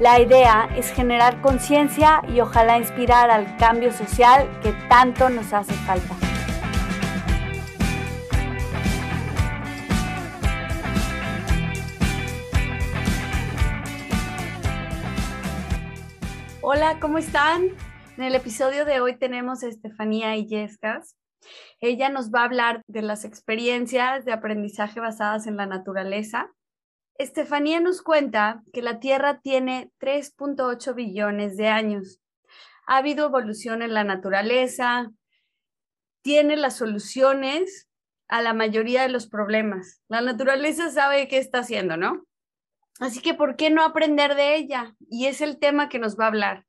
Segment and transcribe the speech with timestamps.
[0.00, 5.72] La idea es generar conciencia y ojalá inspirar al cambio social que tanto nos hace
[5.72, 6.16] falta.
[16.60, 17.68] Hola, ¿cómo están?
[18.16, 21.14] En el episodio de hoy tenemos a Estefanía Illescas.
[21.78, 26.50] Ella nos va a hablar de las experiencias de aprendizaje basadas en la naturaleza.
[27.16, 32.20] Estefanía nos cuenta que la Tierra tiene 3.8 billones de años.
[32.86, 35.10] Ha habido evolución en la naturaleza,
[36.22, 37.88] tiene las soluciones
[38.28, 40.02] a la mayoría de los problemas.
[40.08, 42.24] La naturaleza sabe qué está haciendo, ¿no?
[42.98, 44.94] Así que, ¿por qué no aprender de ella?
[45.08, 46.66] Y es el tema que nos va a hablar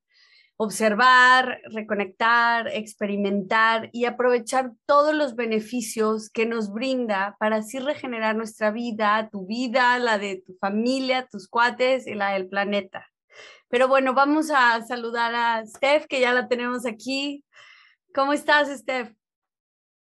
[0.58, 8.72] observar, reconectar, experimentar y aprovechar todos los beneficios que nos brinda para así regenerar nuestra
[8.72, 13.06] vida, tu vida, la de tu familia, tus cuates y la del planeta.
[13.68, 17.44] Pero bueno, vamos a saludar a Steph, que ya la tenemos aquí.
[18.14, 19.14] ¿Cómo estás, Steph?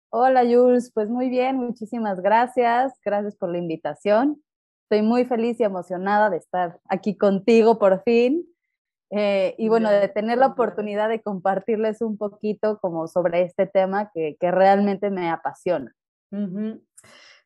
[0.10, 0.92] Hola, Jules.
[0.94, 2.94] Pues muy bien, muchísimas gracias.
[3.04, 4.42] Gracias por la invitación.
[4.84, 8.46] Estoy muy feliz y emocionada de estar aquí contigo por fin
[9.18, 14.12] eh, y bueno, de tener la oportunidad de compartirles un poquito como sobre este tema
[14.14, 15.96] que, que realmente me apasiona.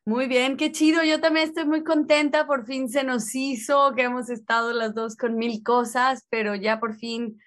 [0.03, 1.03] Muy bien, qué chido.
[1.03, 2.47] Yo también estoy muy contenta.
[2.47, 6.79] Por fin se nos hizo, que hemos estado las dos con mil cosas, pero ya
[6.79, 7.37] por fin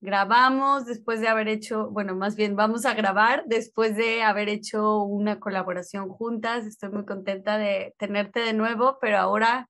[0.00, 5.02] grabamos después de haber hecho, bueno, más bien vamos a grabar después de haber hecho
[5.02, 6.66] una colaboración juntas.
[6.66, 9.68] Estoy muy contenta de tenerte de nuevo, pero ahora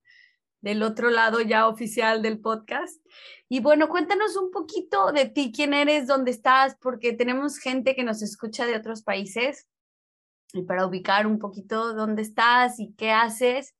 [0.62, 3.04] del otro lado ya oficial del podcast.
[3.48, 8.04] Y bueno, cuéntanos un poquito de ti, quién eres, dónde estás, porque tenemos gente que
[8.04, 9.68] nos escucha de otros países
[10.54, 13.74] y para ubicar un poquito dónde estás y qué haces.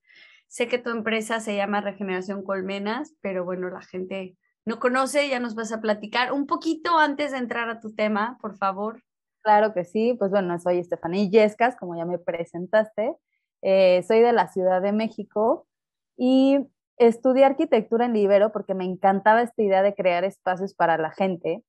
[0.48, 5.41] Sé que tu empresa se llama Regeneración Colmenas, pero bueno, la gente no conoce, ya
[5.41, 9.03] nos vas a platicar un poquito antes de entrar a tu tema, por favor.
[9.43, 13.16] Claro que sí, pues bueno, soy Estefanía Yescas, como ya me presentaste.
[13.62, 15.66] Eh, soy de la Ciudad de México
[16.25, 16.69] y
[16.99, 21.65] estudié arquitectura en Libero porque me encantaba esta idea de crear espacios para la gente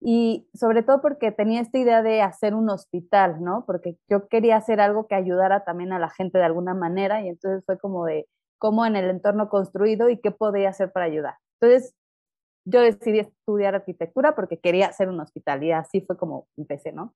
[0.00, 3.64] y sobre todo porque tenía esta idea de hacer un hospital, ¿no?
[3.66, 7.28] Porque yo quería hacer algo que ayudara también a la gente de alguna manera y
[7.28, 8.26] entonces fue como de
[8.56, 11.34] cómo en el entorno construido y qué podía hacer para ayudar.
[11.60, 11.94] Entonces
[12.64, 17.14] yo decidí estudiar arquitectura porque quería hacer un hospital y así fue como empecé, ¿no?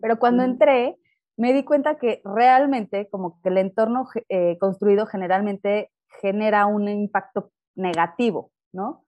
[0.00, 0.96] Pero cuando entré
[1.36, 5.90] me di cuenta que realmente como que el entorno eh, construido generalmente
[6.20, 9.04] genera un impacto negativo, ¿no?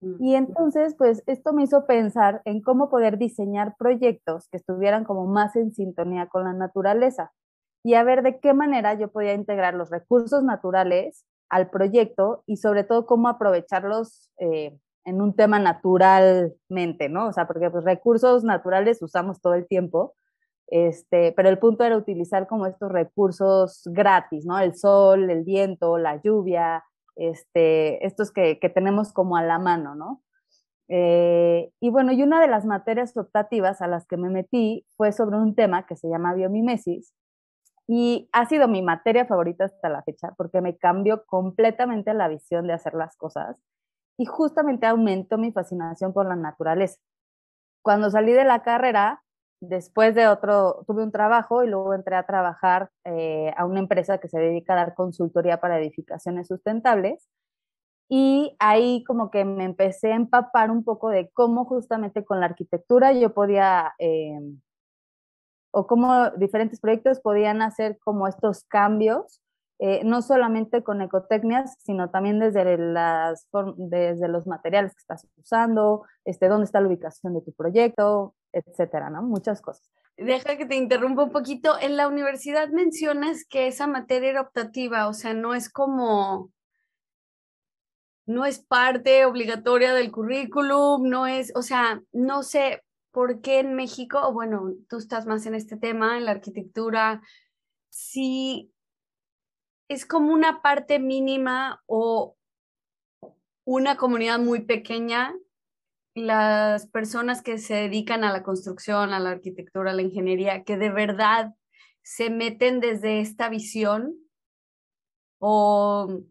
[0.00, 5.04] Mm, y entonces, pues esto me hizo pensar en cómo poder diseñar proyectos que estuvieran
[5.04, 7.32] como más en sintonía con la naturaleza
[7.82, 12.56] y a ver de qué manera yo podía integrar los recursos naturales al proyecto y
[12.56, 17.28] sobre todo cómo aprovecharlos eh, en un tema naturalmente, ¿no?
[17.28, 20.14] O sea, porque pues recursos naturales usamos todo el tiempo,
[20.70, 24.58] este, pero el punto era utilizar como estos recursos gratis, ¿no?
[24.58, 26.84] El sol, el viento, la lluvia,
[27.16, 30.22] este, estos que, tenemos como a la mano, ¿no?
[30.88, 35.12] Eh, y bueno, y una de las materias optativas a las que me metí fue
[35.12, 37.14] sobre un tema que se llama biomimesis
[37.86, 42.66] y ha sido mi materia favorita hasta la fecha porque me cambió completamente la visión
[42.66, 43.56] de hacer las cosas
[44.16, 47.00] y justamente aumentó mi fascinación por la naturaleza.
[47.82, 49.22] Cuando salí de la carrera,
[49.60, 54.18] después de otro, tuve un trabajo y luego entré a trabajar eh, a una empresa
[54.18, 57.28] que se dedica a dar consultoría para edificaciones sustentables.
[58.08, 62.46] Y ahí como que me empecé a empapar un poco de cómo justamente con la
[62.46, 64.40] arquitectura yo podía, eh,
[65.72, 69.40] o cómo diferentes proyectos podían hacer como estos cambios,
[69.78, 73.46] eh, no solamente con ecotecnias, sino también desde, las,
[73.76, 79.10] desde los materiales que estás usando, este, dónde está la ubicación de tu proyecto, etcétera,
[79.10, 79.22] ¿no?
[79.22, 79.90] Muchas cosas.
[80.16, 81.78] Deja que te interrumpa un poquito.
[81.80, 86.52] En la universidad mencionas que esa materia era optativa, o sea, no es como,
[88.26, 92.82] no es parte obligatoria del currículum, no es, o sea, no sé
[93.12, 97.22] por qué en México, bueno, tú estás más en este tema, en la arquitectura,
[97.88, 98.72] si
[99.88, 102.36] es como una parte mínima o
[103.64, 105.34] una comunidad muy pequeña
[106.14, 110.76] las personas que se dedican a la construcción, a la arquitectura, a la ingeniería, que
[110.76, 111.54] de verdad
[112.02, 114.16] se meten desde esta visión?
[115.38, 116.22] O...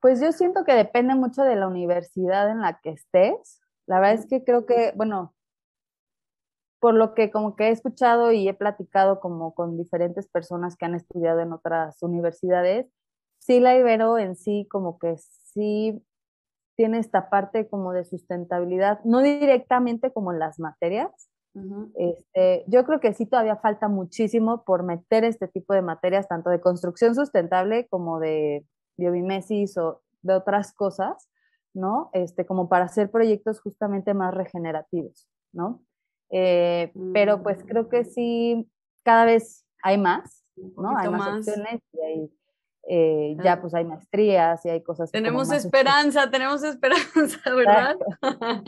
[0.00, 3.60] Pues yo siento que depende mucho de la universidad en la que estés.
[3.86, 5.34] La verdad es que creo que, bueno,
[6.80, 10.84] por lo que como que he escuchado y he platicado como con diferentes personas que
[10.84, 12.86] han estudiado en otras universidades,
[13.38, 16.00] sí la Ibero en sí como que sí
[16.78, 21.28] tiene esta parte como de sustentabilidad, no directamente como en las materias.
[21.96, 26.50] este, yo creo que sí todavía falta muchísimo por meter este tipo de materias, tanto
[26.50, 28.64] de construcción sustentable como de
[28.96, 31.28] biomimesis o de otras cosas,
[31.74, 32.10] ¿no?
[32.12, 35.82] Este, como para hacer proyectos justamente más regenerativos, ¿no?
[36.30, 38.04] Eh, pero pues creo que mm.
[38.04, 38.70] sí,
[39.02, 40.96] cada vez hay más, ¿no?
[40.96, 42.30] Hay más, opciones y hay
[42.90, 45.10] eh, ya pues hay maestrías y hay cosas.
[45.12, 47.96] Tenemos esperanza, tenemos esperanza, ¿verdad?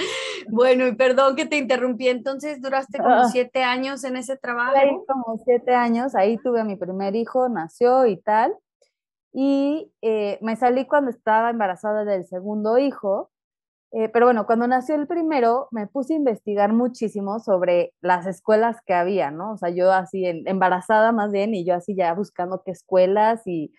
[0.50, 3.28] bueno, y perdón que te interrumpí, entonces duraste como ah.
[3.32, 4.76] siete años en ese trabajo.
[4.76, 8.54] Ahí como siete años, ahí tuve a mi primer hijo, nació y tal,
[9.32, 13.30] y eh, me salí cuando estaba embarazada del segundo hijo,
[13.92, 18.76] eh, pero bueno, cuando nació el primero, me puse a investigar muchísimo sobre las escuelas
[18.84, 19.52] que había, ¿no?
[19.52, 23.72] O sea, yo así embarazada más bien y yo así ya buscando qué escuelas y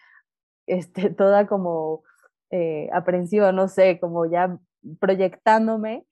[0.67, 2.03] este, toda como
[2.49, 4.57] eh, aprensiva, no sé, como ya
[4.99, 6.05] proyectándome,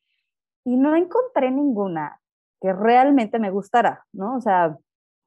[0.64, 2.22] y no encontré ninguna
[2.62, 4.36] que realmente me gustara, ¿no?
[4.36, 4.78] O sea,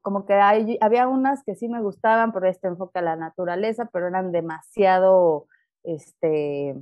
[0.02, 3.88] como que hay, había unas que sí me gustaban por este enfoque a la naturaleza,
[3.92, 5.46] pero eran demasiado,
[5.84, 6.76] este,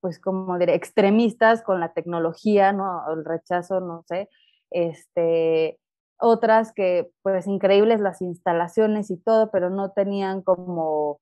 [0.00, 3.02] pues como diré, extremistas con la tecnología, ¿no?
[3.12, 4.28] El rechazo, no sé,
[4.70, 5.78] este,
[6.20, 11.20] otras que pues increíbles las instalaciones y todo, pero no tenían como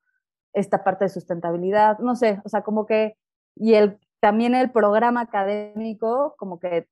[0.53, 3.17] esta parte de sustentabilidad, no sé, o sea, como que,
[3.55, 6.89] y el, también el programa académico, como que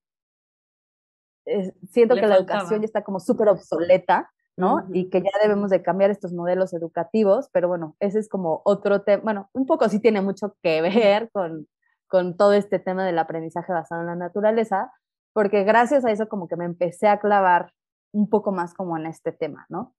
[1.91, 4.87] siento que la educación ya está como súper obsoleta, ¿no?
[4.93, 9.03] Y que ya debemos de cambiar estos modelos educativos, pero bueno, ese es como otro
[9.03, 11.69] tema, bueno, un poco sí tiene mucho que ver con,
[12.09, 14.93] con todo este tema del aprendizaje basado en la naturaleza,
[15.33, 17.73] porque gracias a eso como que me empecé a clavar
[18.17, 19.95] un poco más como en este tema, ¿no?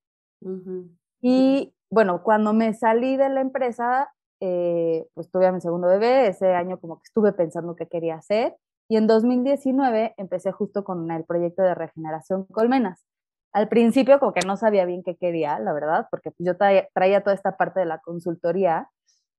[1.22, 6.28] Y bueno, cuando me salí de la empresa, eh, pues tuve a mi segundo bebé,
[6.28, 8.56] ese año como que estuve pensando qué quería hacer
[8.90, 13.06] y en 2019 empecé justo con el proyecto de regeneración colmenas.
[13.54, 17.24] Al principio como que no sabía bien qué quería, la verdad, porque yo traía, traía
[17.24, 18.90] toda esta parte de la consultoría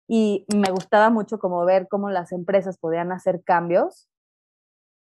[0.06, 4.08] y me gustaba mucho como ver cómo las empresas podían hacer cambios.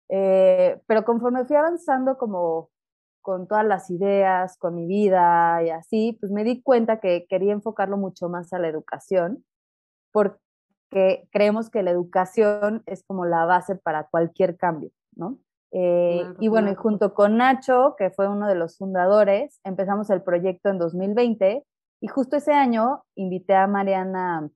[0.08, 2.70] Eh, pero conforme fui avanzando como
[3.26, 7.52] con todas las ideas, con mi vida y así, pues me di cuenta que quería
[7.52, 9.44] enfocarlo mucho más a la educación,
[10.12, 15.40] porque creemos que la educación es como la base para cualquier cambio, ¿no?
[15.72, 20.22] Eh, y bueno, y junto con Nacho, que fue uno de los fundadores, empezamos el
[20.22, 21.66] proyecto en 2020
[22.00, 24.48] y justo ese año invité a Mariana,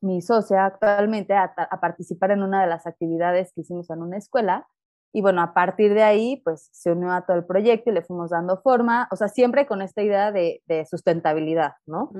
[0.00, 4.16] mi socia actualmente, a, a participar en una de las actividades que hicimos en una
[4.16, 4.66] escuela
[5.12, 8.02] y bueno, a partir de ahí, pues se unió a todo el proyecto y le
[8.02, 10.60] fuimos dando forma, o sea, siempre con esta idea de,
[10.90, 12.12] sustentabilidad, ¿no?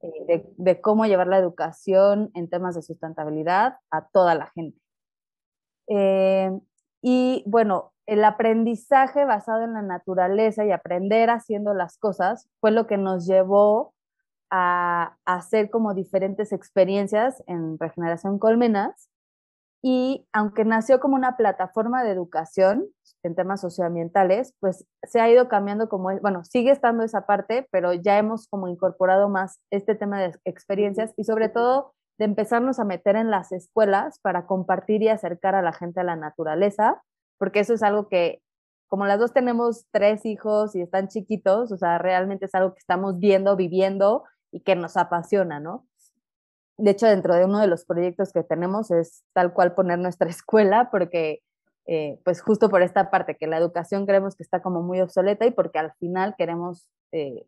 [0.00, 4.80] Eh, de, cómo llevar la educación en temas de sustentabilidad a toda la gente.
[5.88, 6.50] Eh,
[7.02, 12.86] y bueno, el aprendizaje basado en la naturaleza y aprender haciendo las cosas fue lo
[12.86, 13.92] que nos llevó
[14.50, 19.10] a, a hacer como diferentes experiencias en Regeneración Colmenas
[19.82, 22.86] y aunque nació como una plataforma de educación
[23.22, 27.92] en temas socioambientales, pues se ha ido cambiando como, bueno, sigue estando esa parte, pero
[27.92, 32.84] ya hemos como incorporado más este tema de experiencias y sobre todo de empezarnos a
[32.84, 37.02] meter en las escuelas para compartir y acercar a la gente a la naturaleza,
[37.38, 38.42] porque eso es algo que,
[38.88, 42.80] como las dos tenemos tres hijos y están chiquitos, o sea, realmente es algo que
[42.80, 45.86] estamos viendo, viviendo y que nos apasiona, ¿no?
[46.78, 50.28] De hecho, dentro de uno de los proyectos que tenemos es tal cual poner nuestra
[50.30, 51.42] escuela, porque
[51.86, 55.46] eh, pues justo por esta parte, que la educación creemos que está como muy obsoleta
[55.46, 57.46] y porque al final queremos eh,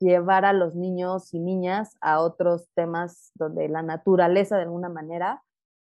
[0.00, 5.42] llevar a los niños y niñas a otros temas donde la naturaleza de alguna manera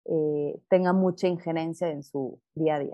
[0.06, 2.94] eh, tenga mucha injerencia en su día a día.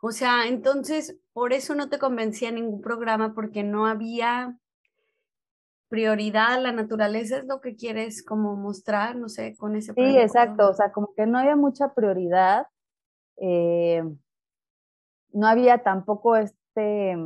[0.00, 4.58] O sea, entonces, por eso no te convencía ningún programa, porque no había
[5.88, 10.68] prioridad, la naturaleza es lo que quieres como mostrar, no sé, con ese Sí, exacto,
[10.68, 12.66] o sea, como que no había mucha prioridad,
[13.38, 14.02] eh,
[15.32, 17.16] no había tampoco este,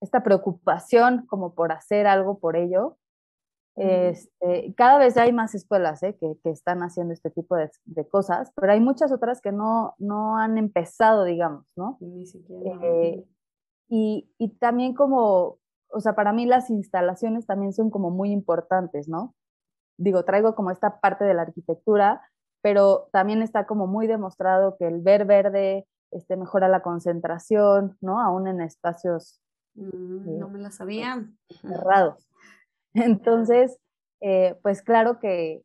[0.00, 2.96] esta preocupación como por hacer algo por ello.
[3.80, 6.16] Este, cada vez hay más escuelas ¿eh?
[6.18, 9.94] que, que, están haciendo este tipo de, de, cosas, pero hay muchas otras que no,
[9.98, 11.96] no han empezado, digamos, ¿no?
[12.00, 12.76] Ni siquiera.
[12.82, 13.24] Eh,
[13.88, 15.58] y, y, también como,
[15.90, 19.34] o sea, para mí las instalaciones también son como muy importantes, ¿no?
[19.98, 22.22] Digo, traigo como esta parte de la arquitectura,
[22.62, 28.20] pero también está como muy demostrado que el ver verde este, mejora la concentración, ¿no?
[28.20, 29.40] Aún en espacios...
[29.74, 31.26] Mm, no me la sabía.
[31.60, 32.28] Cerrados.
[32.94, 33.78] Entonces,
[34.20, 35.62] eh, pues claro que,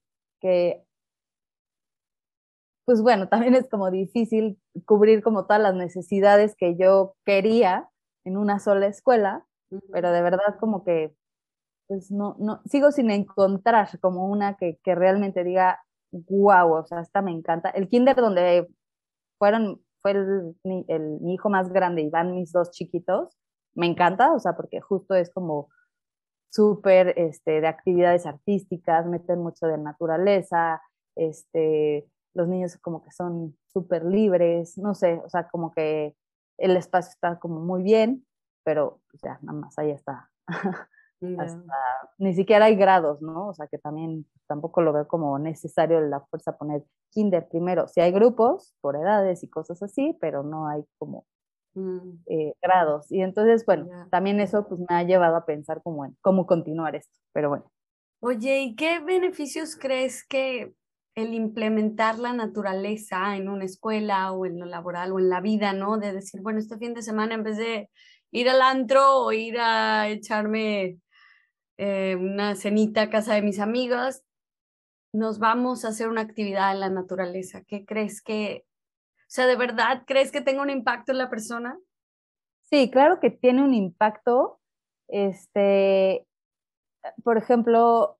[2.85, 7.89] pues bueno, también es como difícil cubrir como todas las necesidades que yo quería
[8.25, 9.45] en una sola escuela,
[9.91, 11.15] pero de verdad como que,
[11.87, 17.21] pues no, no, sigo sin encontrar como una que, realmente diga, wow, o sea, esta
[17.21, 17.69] me encanta.
[17.69, 18.67] El kinder donde
[19.37, 20.55] fueron, fue el,
[20.87, 23.37] el, mi hijo más grande y van mis dos chiquitos,
[23.75, 25.69] me encanta, o sea, porque justo es como
[26.51, 30.81] súper este, de actividades artísticas, meten mucho de naturaleza,
[31.15, 36.15] este, los niños como que son súper libres, no sé, o sea, como que
[36.57, 38.25] el espacio está como muy bien,
[38.63, 40.29] pero pues, ya, nada más ahí está.
[42.17, 43.49] ni siquiera hay grados, ¿no?
[43.49, 47.87] O sea, que también tampoco lo veo como necesario la fuerza poner kinder primero.
[47.87, 51.25] Si hay grupos por edades y cosas así, pero no hay como
[51.75, 52.19] Mm.
[52.27, 53.11] Eh, grados.
[53.11, 57.17] Y entonces, bueno, también eso pues me ha llevado a pensar cómo, cómo continuar esto,
[57.33, 57.71] pero bueno.
[58.19, 60.73] Oye, ¿y qué beneficios crees que
[61.15, 65.73] el implementar la naturaleza en una escuela o en lo laboral o en la vida,
[65.73, 65.97] ¿no?
[65.97, 67.89] De decir, bueno, este fin de semana en vez de
[68.33, 70.99] ir al antro o ir a echarme
[71.77, 74.23] eh, una cenita a casa de mis amigos,
[75.13, 77.63] nos vamos a hacer una actividad en la naturaleza.
[77.65, 78.65] ¿Qué crees que
[79.33, 81.79] o sea, ¿de verdad crees que tenga un impacto en la persona?
[82.69, 84.59] Sí, claro que tiene un impacto.
[85.07, 86.27] Este,
[87.23, 88.19] por ejemplo,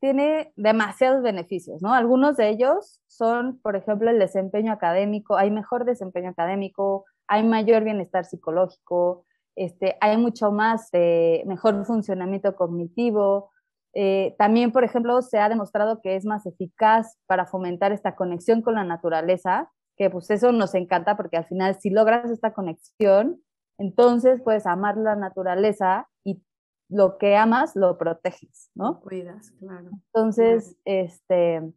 [0.00, 1.94] tiene demasiados beneficios, ¿no?
[1.94, 7.84] Algunos de ellos son, por ejemplo, el desempeño académico, hay mejor desempeño académico, hay mayor
[7.84, 9.24] bienestar psicológico,
[9.56, 13.50] este, hay mucho más eh, mejor funcionamiento cognitivo.
[13.94, 18.62] Eh, también, por ejemplo, se ha demostrado que es más eficaz para fomentar esta conexión
[18.62, 23.42] con la naturaleza que pues eso nos encanta porque al final si logras esta conexión,
[23.78, 26.42] entonces puedes amar la naturaleza y
[26.88, 29.00] lo que amas lo proteges, ¿no?
[29.00, 29.90] cuidas, claro.
[30.06, 31.72] Entonces, este,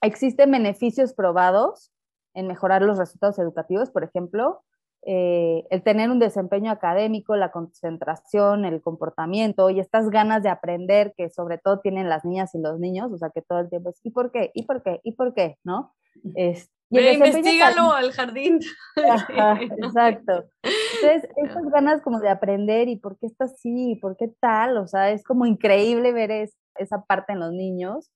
[0.00, 1.92] existen beneficios probados
[2.34, 4.64] en mejorar los resultados educativos, por ejemplo,
[5.04, 11.12] eh, el tener un desempeño académico, la concentración, el comportamiento y estas ganas de aprender
[11.16, 13.90] que sobre todo tienen las niñas y los niños, o sea que todo el tiempo
[13.90, 14.52] es ¿y por qué?
[14.54, 15.00] ¿y por qué?
[15.02, 15.58] ¿y por qué?
[15.64, 15.92] ¿no?
[16.36, 18.60] Es, investigalo al jardín.
[18.96, 20.44] exacto.
[20.62, 24.76] Entonces, estas ganas como de aprender y por qué está así, y por qué tal,
[24.76, 26.30] o sea, es como increíble ver
[26.76, 28.10] esa parte en los niños.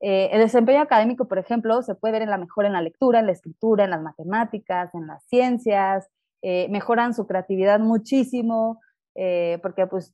[0.00, 3.20] Eh, el desempeño académico, por ejemplo, se puede ver en la mejora en la lectura,
[3.20, 6.08] en la escritura, en las matemáticas, en las ciencias,
[6.42, 8.80] eh, mejoran su creatividad muchísimo,
[9.14, 10.12] eh, porque pues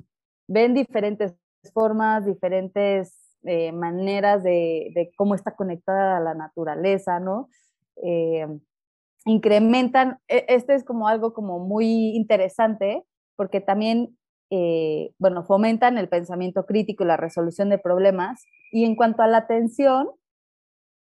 [0.48, 1.34] ven diferentes
[1.72, 3.20] formas, diferentes
[3.74, 7.50] maneras de, de, cómo está conectada la naturaleza, ¿no?
[9.26, 13.04] Incrementan, e, este es como algo como muy interesante
[13.36, 14.16] porque también,
[14.56, 18.46] eh, bueno, fomentan el pensamiento crítico y la resolución de problemas.
[18.70, 20.10] Y en cuanto a la atención,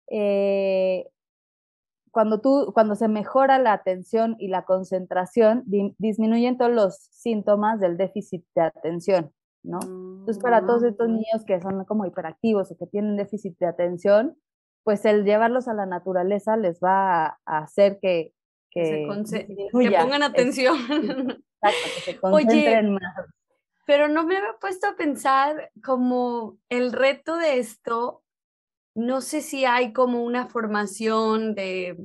[0.10, 1.10] eh,
[2.12, 7.98] cuando, tú, cuando se mejora la atención y la concentración, disminuyen todos los síntomas del
[7.98, 9.80] déficit de atención, ¿no?
[9.82, 14.38] Entonces, para todos estos niños que son como hiperactivos o que tienen déficit de atención,
[14.86, 18.34] pues el llevarlos a la naturaleza les va a, hacer que,
[18.70, 20.78] que, pongan atención.
[20.78, 23.41] exacto, que se concentren más.
[23.92, 28.24] Pero no me había puesto a pensar como el reto de esto,
[28.96, 31.98] no sé si hay como una formación de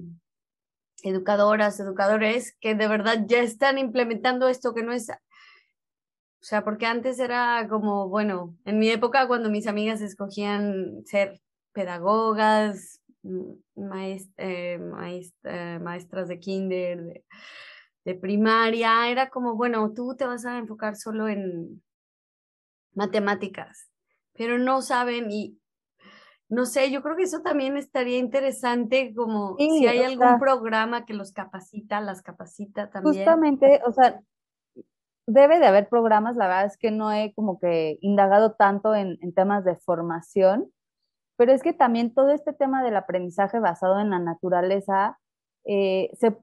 [1.05, 5.14] educadoras, educadores que de verdad ya están implementando esto que no es o
[6.40, 11.40] sea, porque antes era como, bueno, en mi época cuando mis amigas escogían ser
[11.73, 13.00] pedagogas,
[14.38, 14.81] eh,
[15.81, 17.25] maestras de kinder, de,
[18.14, 21.82] primaria, era como, bueno, tú te vas a enfocar solo en
[22.94, 23.90] matemáticas,
[24.34, 25.58] pero no saben y,
[26.48, 31.14] no sé, yo creo que eso también estaría interesante, como si hay algún programa que
[31.14, 33.16] los capacita, las capacita también.
[33.16, 34.20] Justamente, o sea,
[35.26, 39.18] debe de haber programas, la verdad es que no he como que indagado tanto en,
[39.34, 40.70] temas de formación,
[41.36, 45.18] pero es que también todo este tema del aprendizaje basado en la naturaleza
[45.64, 46.36] eh, se,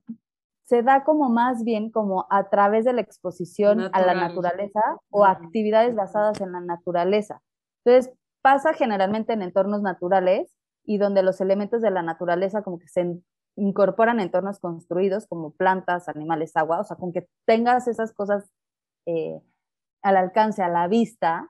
[0.74, 5.26] se, da como más bien como a través de la exposición a la naturaleza o
[5.26, 7.42] actividades basadas en la naturaleza.
[7.84, 10.54] Entonces, pasa generalmente en entornos naturales
[10.84, 13.20] y donde los elementos de la naturaleza como que se
[13.56, 18.50] incorporan en entornos construidos como plantas, animales, agua, o sea, con que tengas esas cosas
[19.06, 19.40] eh,
[20.02, 21.50] al alcance, a la vista,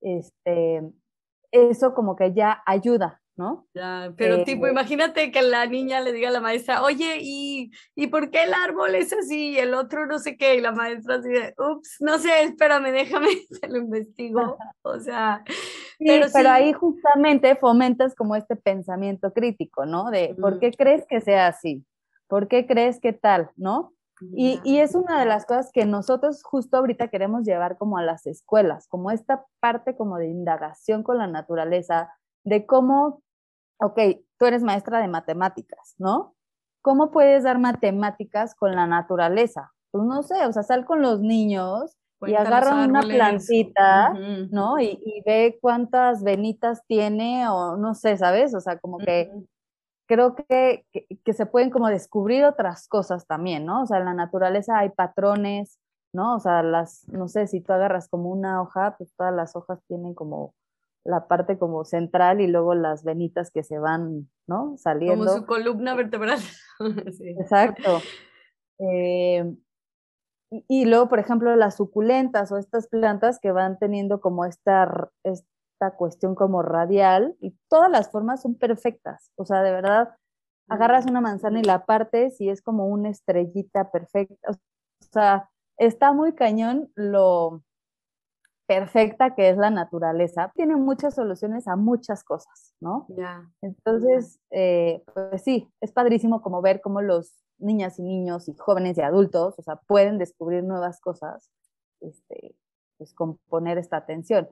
[0.00, 0.92] este,
[1.50, 3.66] eso como que ya ayuda, ¿no?
[3.72, 7.70] Ya, pero tipo, eh, imagínate que la niña le diga a la maestra, oye, ¿y,
[7.94, 10.56] ¿y por qué el árbol es así y el otro no sé qué?
[10.56, 14.58] Y la maestra así de, ups, no sé, espérame, déjame, se lo investigo.
[14.82, 15.44] O sea,
[16.00, 20.10] pero, pero ahí justamente fomentas como este pensamiento crítico, ¿no?
[20.10, 21.84] De, ¿por qué crees que sea así?
[22.26, 23.50] ¿Por qué crees que tal?
[23.56, 23.92] ¿No?
[24.34, 28.02] Y, y, es una de las cosas que nosotros justo ahorita queremos llevar como a
[28.02, 33.22] las escuelas, como esta parte como de indagación con la naturaleza, de cómo
[33.80, 33.98] ok,
[34.38, 36.34] tú eres maestra de matemáticas, ¿no?
[36.82, 39.72] ¿Cómo puedes dar matemáticas con la naturaleza?
[39.90, 44.12] Pues no sé, o sea, sal con los niños y agarra una plantita,
[44.50, 44.80] ¿no?
[44.80, 48.54] Y, ve cuántas venitas tiene o no sé, ¿sabes?
[48.54, 49.30] O sea, como que
[50.06, 50.84] creo que,
[51.24, 53.82] que, se pueden como descubrir otras cosas también, ¿no?
[53.82, 55.78] O sea, en la naturaleza hay patrones,
[56.12, 56.36] ¿no?
[56.36, 59.80] O sea, las, no sé, si tú agarras como una hoja, pues todas las hojas
[59.86, 60.54] tienen como
[61.08, 64.76] la parte como central y luego las venitas que se van, ¿no?
[64.76, 65.24] Saliendo.
[65.24, 66.38] Como su columna vertebral.
[67.40, 68.00] Exacto.
[68.78, 69.56] Eh,
[70.68, 75.96] y, luego, por ejemplo, las suculentas o estas plantas que van teniendo como esta, esta
[75.96, 79.30] cuestión como radial y todas las formas son perfectas.
[79.36, 80.14] O sea, de verdad,
[80.68, 84.50] agarras una manzana y la partes y es como una estrellita perfecta.
[84.50, 84.54] O
[85.10, 85.48] sea,
[85.78, 87.62] está muy cañón lo,
[88.68, 93.06] perfecta que es la naturaleza, tiene muchas soluciones a muchas cosas, ¿no?
[93.08, 93.50] Ya.
[93.62, 98.98] Entonces, eh, pues sí, es padrísimo como ver cómo los niñas y niños y jóvenes
[98.98, 101.50] y adultos, o sea, pueden descubrir nuevas cosas,
[102.02, 102.54] este,
[102.98, 104.50] pues con poner esta atención.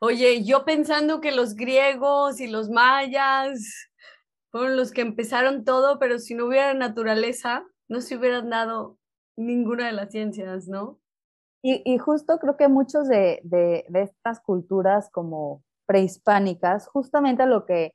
[0.00, 3.88] Oye, yo pensando que los griegos y los mayas
[4.50, 8.98] fueron los que empezaron todo, pero si no hubiera naturaleza, no se hubieran dado
[9.36, 10.98] ninguna de las ciencias, ¿no?
[11.66, 17.94] Y, justo creo que muchos de, de, estas culturas como prehispánicas, justamente lo que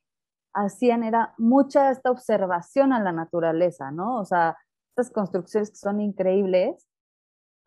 [0.56, 4.18] hacían era mucha esta observación a la naturaleza, ¿no?
[4.20, 4.58] O sea,
[4.90, 6.88] estas construcciones que son increíbles,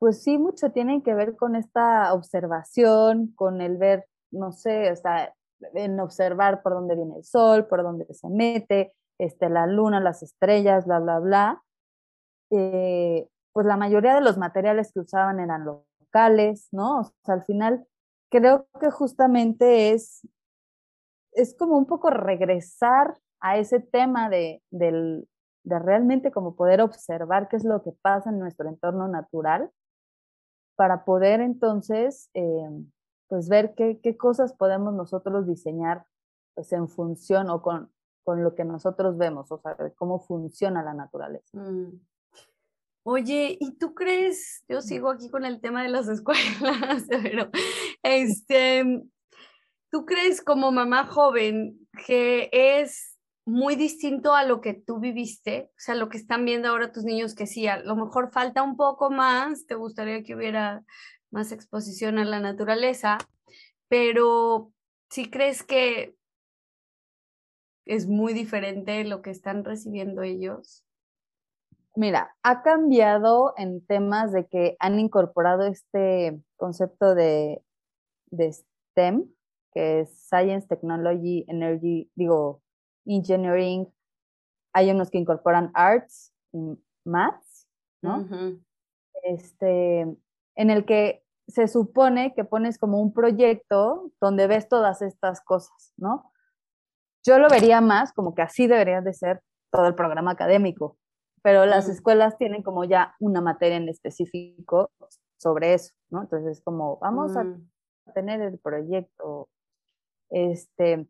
[0.01, 4.97] pues sí, mucho tienen que ver con esta observación, con el ver, no sé, o
[4.97, 5.33] sea,
[5.73, 10.25] en observar por dónde viene el sol, por dónde se mete, este, la luna, las
[10.25, 11.63] estrellas, bla, bla, bla.
[12.51, 15.92] Eh, pues la mayoría de los materiales que usaban eran los
[16.73, 17.01] ¿no?
[17.01, 17.87] O sea, al final
[18.31, 20.27] creo que justamente es,
[21.33, 27.57] es como un poco regresar a ese tema de, de realmente como poder observar qué
[27.57, 29.71] es lo que pasa en nuestro entorno natural
[30.77, 32.69] para poder entonces eh,
[33.29, 36.07] pues ver qué, qué, cosas podemos nosotros diseñar
[36.55, 37.91] pues en función o con,
[38.25, 41.59] con lo que nosotros vemos, o sea, cómo funciona la naturaleza.
[41.59, 42.01] Mm.
[43.05, 44.65] Oye, ¿y tú crees?
[44.69, 47.51] Yo sigo aquí con el tema de las escuelas, pero
[48.03, 49.03] este,
[49.91, 55.71] ¿tú crees como mamá joven que es muy distinto a lo que tú viviste?
[55.73, 58.63] O sea, lo que están viendo ahora tus niños, que sí, a lo mejor falta
[58.63, 60.85] un poco más, te gustaría que hubiera
[61.33, 63.19] más exposición a la naturaleza,
[63.89, 64.73] pero
[65.11, 66.15] ¿sí crees que
[67.85, 70.85] es muy diferente lo que están recibiendo ellos?
[71.95, 77.63] Mira, ha cambiado en temas de que han incorporado este concepto de,
[78.31, 79.31] STEM,
[79.73, 82.63] que es Science, Technology, Energy, digo,
[83.05, 83.93] Engineering.
[84.73, 87.69] Hay unos que incorporan Arts y Maths,
[88.01, 88.27] ¿no?
[89.23, 90.01] Este,
[90.55, 95.93] en el que se supone que pones como un proyecto donde ves todas estas cosas,
[95.99, 96.33] ¿no?
[97.25, 100.97] Yo lo vería más como que así debería de ser todo el programa académico,
[101.43, 104.91] pero las escuelas tienen como ya una materia en específico
[105.37, 106.23] sobre eso, ¿no?
[106.23, 107.69] Entonces es como, vamos a mm.
[108.15, 109.49] tener el proyecto,
[110.31, 111.09] este,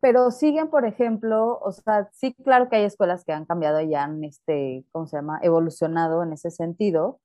[0.00, 3.94] pero siguen, por ejemplo, o sea, sí, claro que hay escuelas que han cambiado y
[3.94, 7.20] han, este, ¿cómo se llama?, evolucionado en ese sentido,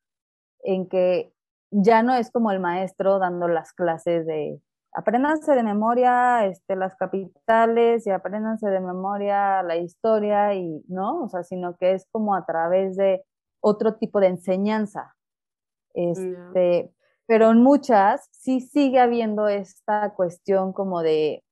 [0.63, 1.33] en que
[1.71, 4.61] ya no es como el maestro dando las clases de
[4.93, 11.29] apréndanse de memoria este, las capitales y apréndanse de memoria la historia y no, o
[11.29, 13.23] sea, sino que es como a través de
[13.59, 15.15] otro tipo de enseñanza.
[15.93, 16.91] Este,
[17.27, 21.43] Pero en muchas sí sigue habiendo esta cuestión como de,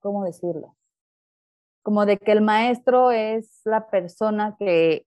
[0.00, 0.76] ¿cómo decirlo?
[1.82, 5.06] Como de que el maestro es la persona que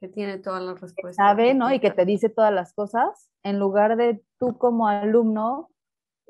[0.00, 1.16] que tiene todas las respuestas.
[1.16, 1.70] Sabe, ¿no?
[1.72, 5.68] Y que te dice todas las cosas, en lugar de tú como alumno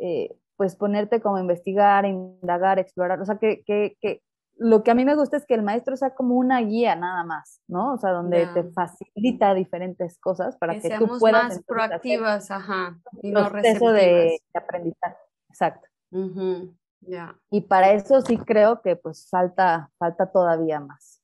[0.01, 4.23] eh, pues ponerte como a investigar, indagar, explorar, o sea, que, que, que,
[4.57, 7.25] lo que a mí me gusta es que el maestro sea como una guía nada
[7.25, 7.95] más, ¿no?
[7.95, 11.45] O sea, donde te facilita diferentes cosas para que, tú puedas...
[11.45, 15.17] más proactivas, ajá, y no proceso de, aprendizaje,
[15.49, 15.89] exacto.
[17.01, 17.35] Ya.
[17.51, 21.23] Y para eso sí creo que pues falta, falta todavía más.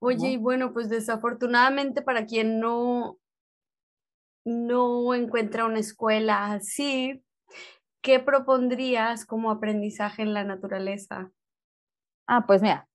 [0.00, 3.18] Oye, y bueno, pues desafortunadamente para quien no,
[4.44, 7.24] no encuentra una escuela así,
[8.02, 11.30] ¿qué propondrías como aprendizaje en la naturaleza?
[12.26, 12.88] Ah, pues mira,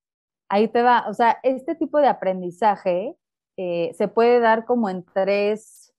[0.50, 1.06] ahí te va.
[1.08, 3.18] O sea, este tipo de aprendizaje
[3.58, 5.94] eh, se puede dar como en tres,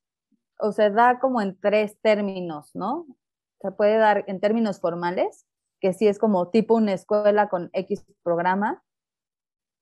[0.60, 3.06] o se da como en tres términos, ¿no?
[3.60, 5.46] Se puede dar en términos formales,
[5.80, 8.82] que sí es como tipo una escuela con X programa,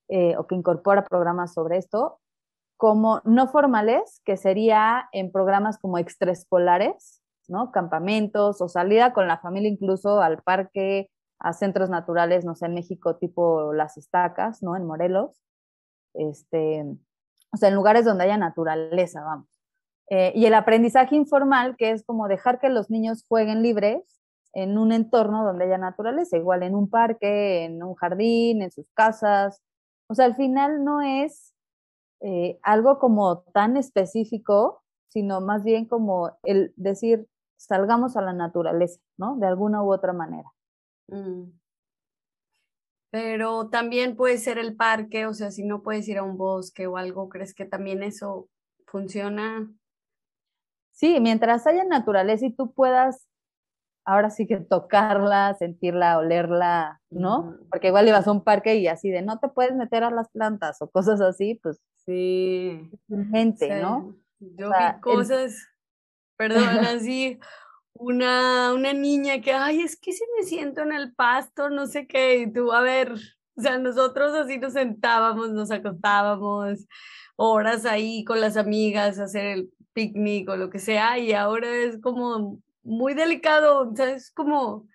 [0.08, 2.20] eh, o que incorpora programas sobre esto,
[2.76, 7.72] como no formales, que sería en programas como extraescolares, ¿no?
[7.72, 12.74] Campamentos o salida con la familia incluso al parque, a centros naturales, no sé, en
[12.74, 14.76] México tipo Las Estacas, ¿no?
[14.76, 15.42] En Morelos.
[16.14, 16.84] Este,
[17.52, 19.48] o sea, en lugares donde haya naturaleza, vamos.
[20.08, 24.02] Eh, y el aprendizaje informal, que es como dejar que los niños jueguen libres
[24.52, 28.86] en un entorno donde haya naturaleza, igual en un parque, en un jardín, en sus
[28.94, 29.62] casas.
[30.08, 31.52] O sea, al final no es
[32.20, 39.00] eh, algo como tan específico, sino más bien como el decir, salgamos a la naturaleza,
[39.16, 39.36] ¿no?
[39.36, 40.52] De alguna u otra manera.
[41.08, 41.50] Mm.
[43.10, 46.86] Pero también puede ser el parque, o sea, si no puedes ir a un bosque
[46.86, 48.48] o algo, ¿crees que también eso
[48.86, 49.70] funciona?
[50.92, 53.28] Sí, mientras haya naturaleza y tú puedas
[54.06, 57.58] ahora sí que tocarla, sentirla, olerla, ¿no?
[57.70, 60.30] Porque igual ibas a un parque y así de no te puedes meter a las
[60.30, 62.88] plantas o cosas así, pues sí,
[63.32, 64.14] gente, ¿no?
[64.38, 65.56] Yo vi cosas,
[66.36, 66.62] perdón,
[67.00, 67.38] así,
[67.94, 72.06] una, una niña que, ay, es que si me siento en el pasto, no sé
[72.06, 76.86] qué, y tú, a ver, o sea, nosotros así nos sentábamos, nos acostábamos
[77.36, 82.00] horas ahí con las amigas, hacer el picnic o lo que sea, y ahora es
[82.00, 84.88] como muy delicado, o sea, es como,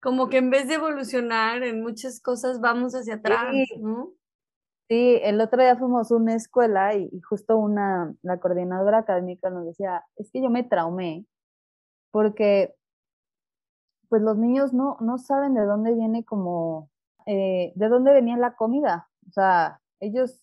[0.00, 4.12] como que en vez de evolucionar en muchas cosas vamos hacia atrás, ¿no?
[4.88, 9.66] Sí, el otro día fuimos a una escuela y, justo una, la coordinadora académica nos
[9.66, 11.26] decía, es que yo me traumé
[12.10, 12.74] porque
[14.08, 16.90] pues los niños no, no saben de dónde viene como,
[17.26, 19.10] eh, de dónde venía la comida.
[19.28, 20.42] O sea, ellos,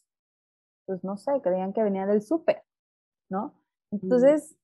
[0.85, 2.61] pues no sé, creían que venía del súper,
[3.29, 3.55] ¿no?
[3.89, 3.97] Mm.
[4.03, 4.55] Entonces,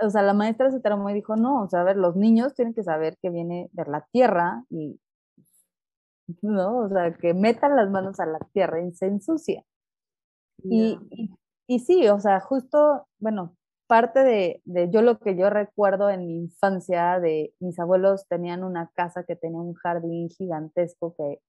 [0.00, 2.54] o sea, la maestra se traumó y dijo, no, o sea, a ver, los niños
[2.54, 5.00] tienen que saber que viene de la tierra y
[6.42, 6.78] ¿no?
[6.78, 9.64] O sea, que metan las manos a la tierra y se ensucia.
[10.62, 10.98] Y,
[11.66, 16.26] y, sí, o sea, justo, bueno, parte de, de, yo lo que yo recuerdo en
[16.26, 21.40] mi infancia, de mis abuelos tenían una casa que tenía un jardín gigantesco que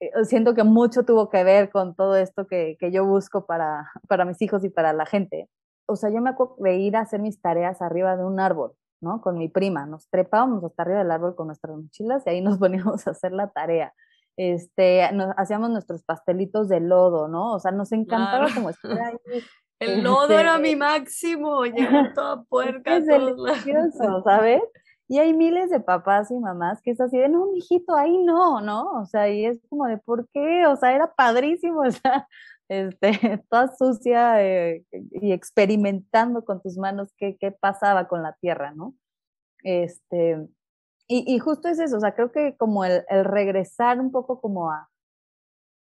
[0.00, 3.90] eh, siento que mucho tuvo que ver con todo esto que, que yo busco para,
[4.08, 5.48] para mis hijos y para la gente.
[5.86, 8.74] O sea, yo me acuerdo de ir a hacer mis tareas arriba de un árbol
[9.04, 9.20] ¿no?
[9.20, 12.58] Con mi prima, nos trepábamos hasta arriba del árbol con nuestras mochilas y ahí nos
[12.58, 13.94] poníamos a hacer la tarea.
[14.36, 17.52] Este, nos, hacíamos nuestros pastelitos de lodo, ¿no?
[17.52, 19.16] O sea, nos encantaba como estar ahí.
[19.80, 22.96] El lodo era mi este, máximo, llegó toda puerca.
[22.96, 24.62] Es delicioso, ¿sabes?
[25.06, 28.60] Y hay miles de papás y mamás que es así de, no, mijito, ahí no,
[28.60, 28.90] ¿no?
[28.92, 30.66] O sea, y es como de, ¿por qué?
[30.66, 32.26] O sea, era padrísimo, o sea,
[32.80, 33.10] este,
[33.50, 38.94] toda sucia eh, y experimentando con tus manos qué, qué, pasaba con la tierra, ¿no?
[39.62, 40.46] Este,
[41.06, 44.40] y, y, justo es eso, o sea, creo que como el, el, regresar un poco
[44.40, 44.88] como a,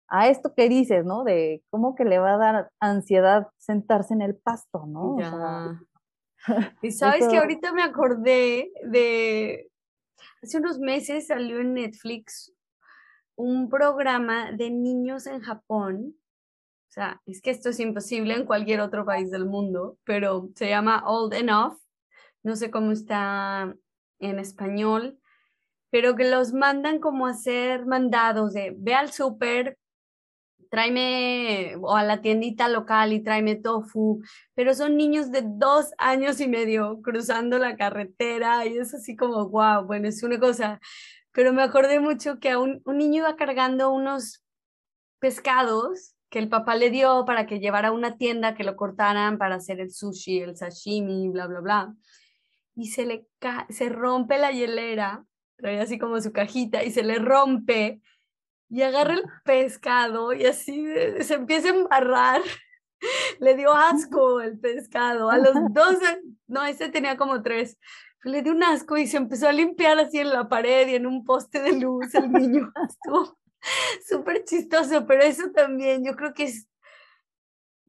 [0.09, 1.23] a esto que dices, ¿no?
[1.23, 5.15] De cómo que le va a dar ansiedad sentarse en el pasto, ¿no?
[5.15, 5.81] O sea,
[6.81, 9.69] y sabes que ahorita me acordé de,
[10.41, 12.53] hace unos meses salió en Netflix
[13.35, 16.15] un programa de niños en Japón
[16.97, 21.03] sea, es que esto es imposible en cualquier otro país del mundo, pero se llama
[21.05, 21.77] Old Enough.
[22.43, 23.75] No sé cómo está
[24.19, 25.19] en español,
[25.91, 29.77] pero que los mandan como a hacer mandados de ve al súper,
[30.71, 34.21] tráeme o a la tiendita local y tráeme tofu,
[34.55, 39.49] pero son niños de dos años y medio cruzando la carretera y es así como,
[39.49, 40.79] wow, bueno, es una cosa,
[41.31, 44.43] pero me acordé mucho que a un, un niño iba cargando unos
[45.19, 49.37] pescados que el papá le dio para que llevara a una tienda que lo cortaran
[49.37, 51.93] para hacer el sushi, el sashimi, bla, bla, bla.
[52.75, 53.27] Y se le
[53.69, 55.23] se rompe la hielera,
[55.55, 58.01] trae así como su cajita, y se le rompe
[58.69, 60.85] y agarra el pescado y así
[61.21, 62.41] se empieza a embarrar.
[63.39, 65.29] Le dio asco el pescado.
[65.29, 67.77] A los 12, no, ese tenía como tres.
[68.23, 71.05] Le dio un asco y se empezó a limpiar así en la pared y en
[71.05, 72.13] un poste de luz.
[72.15, 73.37] El niño estuvo
[74.07, 76.67] súper chistoso, pero eso también yo creo que es,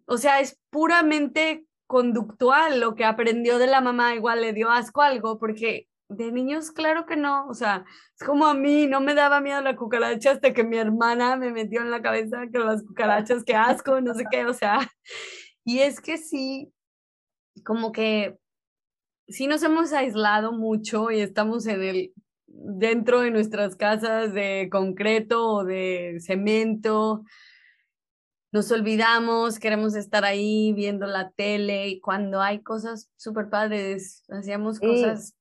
[0.06, 4.14] o sea, es puramente conductual lo que aprendió de la mamá.
[4.14, 7.46] Igual le dio asco algo porque de niños, claro que no.
[7.48, 7.84] O sea,
[8.18, 11.50] es como a mí, no me daba miedo la cucaracha hasta que mi hermana me
[11.50, 14.46] metió en la cabeza que las cucarachas, qué asco, no sé qué.
[14.46, 14.78] O sea,
[15.64, 16.72] y es que sí,
[17.64, 18.38] como que
[19.28, 22.12] sí nos hemos aislado mucho y estamos en el
[22.60, 27.24] dentro de nuestras casas de concreto o de cemento.
[28.50, 34.80] Nos olvidamos, queremos estar ahí viendo la tele y cuando hay cosas súper padres, hacíamos
[34.80, 35.34] cosas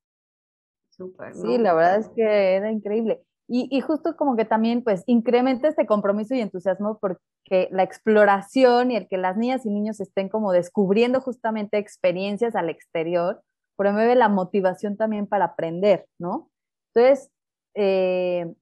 [1.33, 3.21] Sí, la verdad es que era increíble.
[3.47, 8.91] Y, y, justo como que también pues incrementa este compromiso y entusiasmo porque la exploración
[8.91, 13.41] y el que las niñas y niños estén como descubriendo justamente experiencias al exterior
[13.77, 16.49] promueve la motivación también para aprender, ¿no?
[16.97, 17.29] Entonces,
[17.75, 18.55] eh,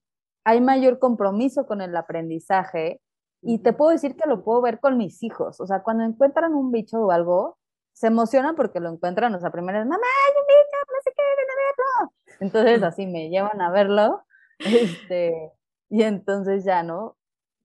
[0.44, 3.02] hay mayor compromiso con el aprendizaje
[3.42, 6.54] y te puedo decir que lo puedo ver con mis hijos, o sea, cuando encuentran
[6.54, 7.58] un bicho o algo,
[7.94, 11.14] se emocionan porque lo encuentran, o sea, primero es, mamá, hay un bicho, no sé
[11.16, 12.14] qué, ven a verlo.
[12.42, 14.24] Entonces así me llevan a verlo,
[14.60, 15.54] este,
[15.90, 17.16] y entonces ya, ¿no?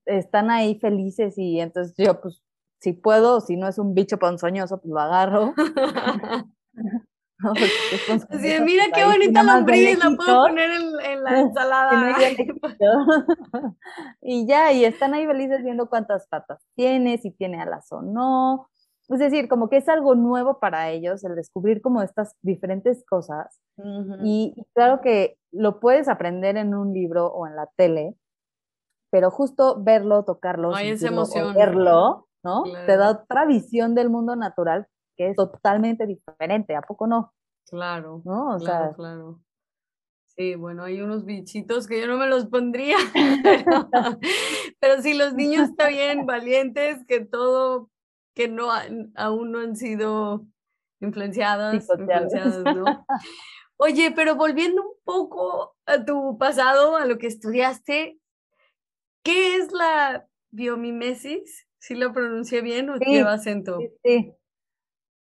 [0.05, 2.41] Están ahí felices y entonces yo, pues,
[2.79, 5.53] si puedo, si no es un bicho ponzoñoso, pues lo agarro.
[8.29, 12.17] Así mira qué bonita lombriz, la puedo poner en, la ensalada.
[14.21, 18.69] y ya, y están ahí felices viendo cuántas patas tiene, si tiene alas o no,
[19.09, 23.59] es decir, como que es algo nuevo para ellos el descubrir como estas diferentes cosas.
[24.23, 28.15] y, claro que lo puedes aprender en un libro o en la tele,
[29.09, 30.71] pero justo verlo, tocarlo,
[31.55, 32.63] verlo, ¿no?
[32.85, 34.87] Te da otra visión del mundo natural
[35.21, 37.31] que es totalmente diferente, ¿a poco no?
[37.67, 38.23] Claro.
[38.25, 38.55] ¿No?
[38.55, 39.39] O sea, claro.
[40.25, 42.97] Sí, bueno, hay unos bichitos que yo no me los pondría,
[44.79, 47.89] pero, si los niños están bien valientes, que todo
[48.33, 48.69] que no
[49.15, 50.47] aún no han sido
[51.01, 52.85] influenciadas, ¿no?
[53.77, 58.17] Oye, pero volviendo un poco a tu pasado, a lo que estudiaste,
[59.23, 61.67] ¿qué es la biomimesis?
[61.77, 63.79] ¿Si lo pronuncié bien o lleva acento?
[64.03, 64.33] Sí,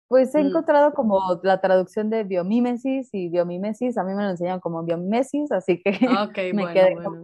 [0.07, 0.47] Pues he mm.
[0.47, 5.51] encontrado como la traducción de biomimesis y biomimesis, a mí me lo enseñan como biomimesis,
[5.51, 5.91] así que
[6.53, 7.21] me quedé bueno.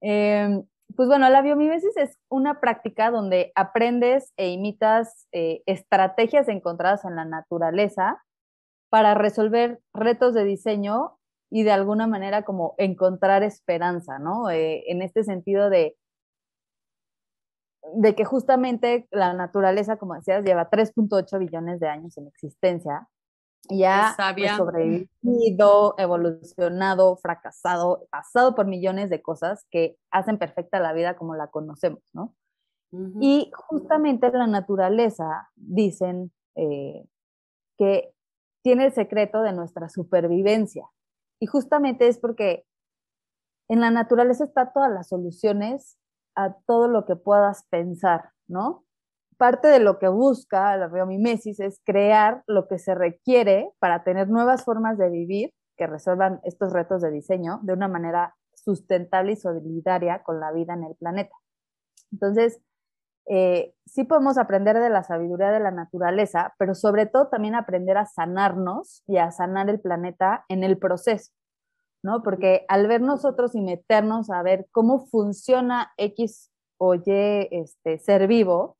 [0.00, 0.62] eh,
[0.96, 7.14] pues bueno, la biomimesis es una práctica donde aprendes e imitas eh, estrategias encontradas en
[7.14, 8.22] la naturaleza
[8.90, 11.18] para resolver retos de diseño
[11.50, 14.50] y de alguna manera como encontrar esperanza, ¿no?
[14.50, 15.96] Eh, en este sentido de,
[17.94, 23.08] de que justamente la naturaleza, como decías, lleva 3.8 billones de años en existencia
[23.70, 31.16] ya pues, sobrevivido, evolucionado, fracasado, pasado por millones de cosas que hacen perfecta la vida
[31.16, 32.34] como la conocemos, ¿no?
[33.20, 37.04] Y justamente la naturaleza, dicen eh,
[37.76, 38.14] que
[38.62, 40.86] tiene el secreto de nuestra supervivencia.
[41.38, 42.64] Y justamente es porque
[43.68, 45.98] en la naturaleza está todas las soluciones
[46.38, 48.84] a todo lo que puedas pensar, ¿no?
[49.38, 54.28] parte de lo que busca la biomimesis es crear lo que se requiere para tener
[54.28, 59.36] nuevas formas de vivir que resuelvan estos retos de diseño de una manera sustentable y
[59.36, 61.34] solidaria con la vida en el planeta.
[62.10, 62.60] Entonces,
[63.30, 67.96] eh, sí podemos aprender de la sabiduría de la naturaleza, pero sobre todo también aprender
[67.96, 71.32] a sanarnos y a sanar el planeta en el proceso,
[72.02, 72.22] ¿no?
[72.22, 78.26] Porque al ver nosotros y meternos a ver cómo funciona X o Y este, ser
[78.28, 78.76] vivo,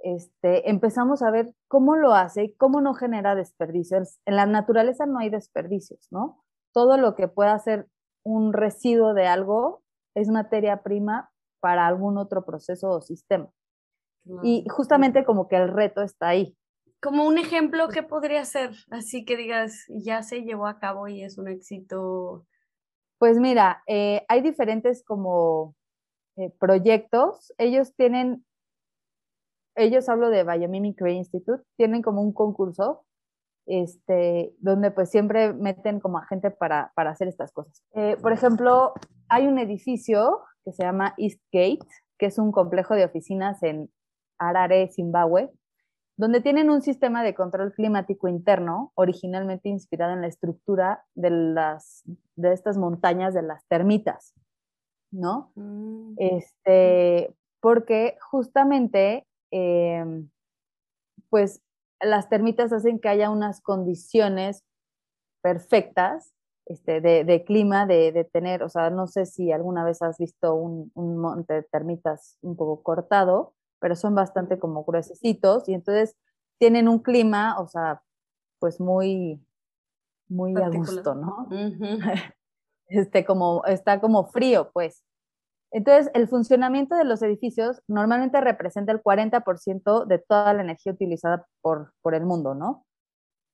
[0.00, 4.18] este, empezamos a ver cómo lo hace y cómo no genera desperdicios.
[4.26, 6.44] En la naturaleza no hay desperdicios, ¿no?
[6.72, 7.88] Todo lo que pueda ser
[8.24, 9.82] un residuo de algo
[10.14, 11.30] es materia prima
[11.60, 13.50] para algún otro proceso o sistema.
[14.42, 16.57] Y justamente como que el reto está ahí.
[17.00, 18.72] Como un ejemplo, ¿qué podría ser?
[18.90, 22.44] Así que digas, ya se llevó a cabo y es un éxito.
[23.18, 25.74] Pues mira, eh, hay diferentes como
[26.36, 28.44] eh, proyectos, ellos tienen,
[29.76, 33.04] ellos hablo de Biomimicry Institute, tienen como un concurso
[33.68, 37.82] este, donde pues siempre meten como a gente para, para hacer estas cosas.
[37.94, 38.94] Eh, por ejemplo,
[39.28, 41.86] hay un edificio que se llama Eastgate,
[42.18, 43.90] que es un complejo de oficinas en
[44.38, 45.50] Harare, Zimbabue,
[46.18, 52.02] donde tienen un sistema de control climático interno, originalmente inspirado en la estructura de, las,
[52.34, 54.34] de estas montañas de las termitas,
[55.12, 55.52] ¿no?
[55.54, 56.14] Mm.
[56.16, 60.28] Este, porque justamente, em,
[61.30, 61.62] pues
[62.00, 64.64] las termitas hacen que haya unas condiciones
[65.40, 66.34] perfectas
[66.66, 70.90] este, de, clima, de, tener, o sea, no sé si alguna vez has visto un,
[70.96, 76.16] monte de termitas un poco cortado, pero son bastante como gruesecitos y entonces
[76.58, 78.02] tienen un clima, o sea,
[78.58, 79.40] pues muy,
[80.28, 81.48] muy a gusto, ¿no?
[82.88, 85.04] este, como, está como frío, pues.
[85.70, 91.46] Entonces, el funcionamiento de los edificios normalmente representa el 40% de toda la energía utilizada
[91.60, 92.86] por, por el mundo, ¿no?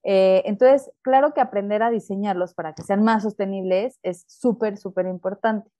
[0.05, 5.07] Eh, entonces, claro que aprender a diseñarlos para que sean más sostenibles es súper, súper
[5.07, 5.71] importante.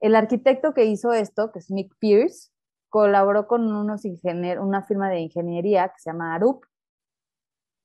[0.00, 2.50] El arquitecto que hizo esto, que es Nick Pierce,
[2.92, 6.66] colaboró con unos ingenieros, una firma de ingeniería que se llama Arup,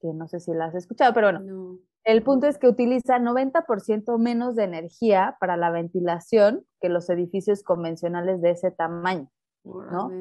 [0.02, 4.18] que no sé si la has escuchado, pero bueno, el punto es que utiliza 90%
[4.18, 9.30] menos de energía para la ventilación que los edificios convencionales de ese tamaño,
[9.64, 10.12] ¿no?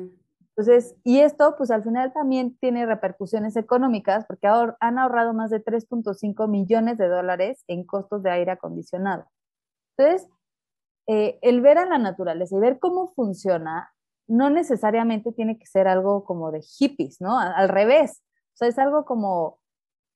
[0.50, 5.64] Entonces, y esto pues al final también tiene repercusiones económicas porque han ahorrado más de
[5.64, 9.26] 3.5 millones de dólares en costos de aire acondicionado.
[9.98, 10.28] Entonces,
[11.08, 13.92] eh, el ver a la naturaleza y ver cómo funciona
[14.28, 17.38] no necesariamente tiene que ser algo como de hippies, ¿no?
[17.38, 18.22] Al revés,
[18.54, 19.58] o sea, es algo como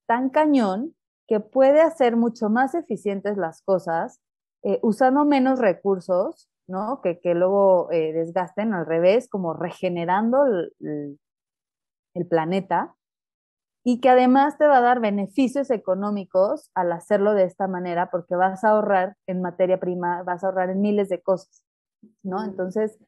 [0.07, 0.95] tan cañón
[1.29, 4.21] que puede hacer mucho más eficientes las cosas,
[4.65, 7.01] eh, usando menos recursos, ¿no?
[7.03, 11.19] Que, luego eh, desgasten al revés, como regenerando el,
[12.29, 12.95] planeta
[13.83, 18.35] y que además te va a dar beneficios económicos al hacerlo de esta manera porque
[18.35, 21.65] vas a ahorrar en materia prima, vas a ahorrar en miles de cosas,
[22.23, 22.45] ¿no?
[22.45, 22.99] Entonces,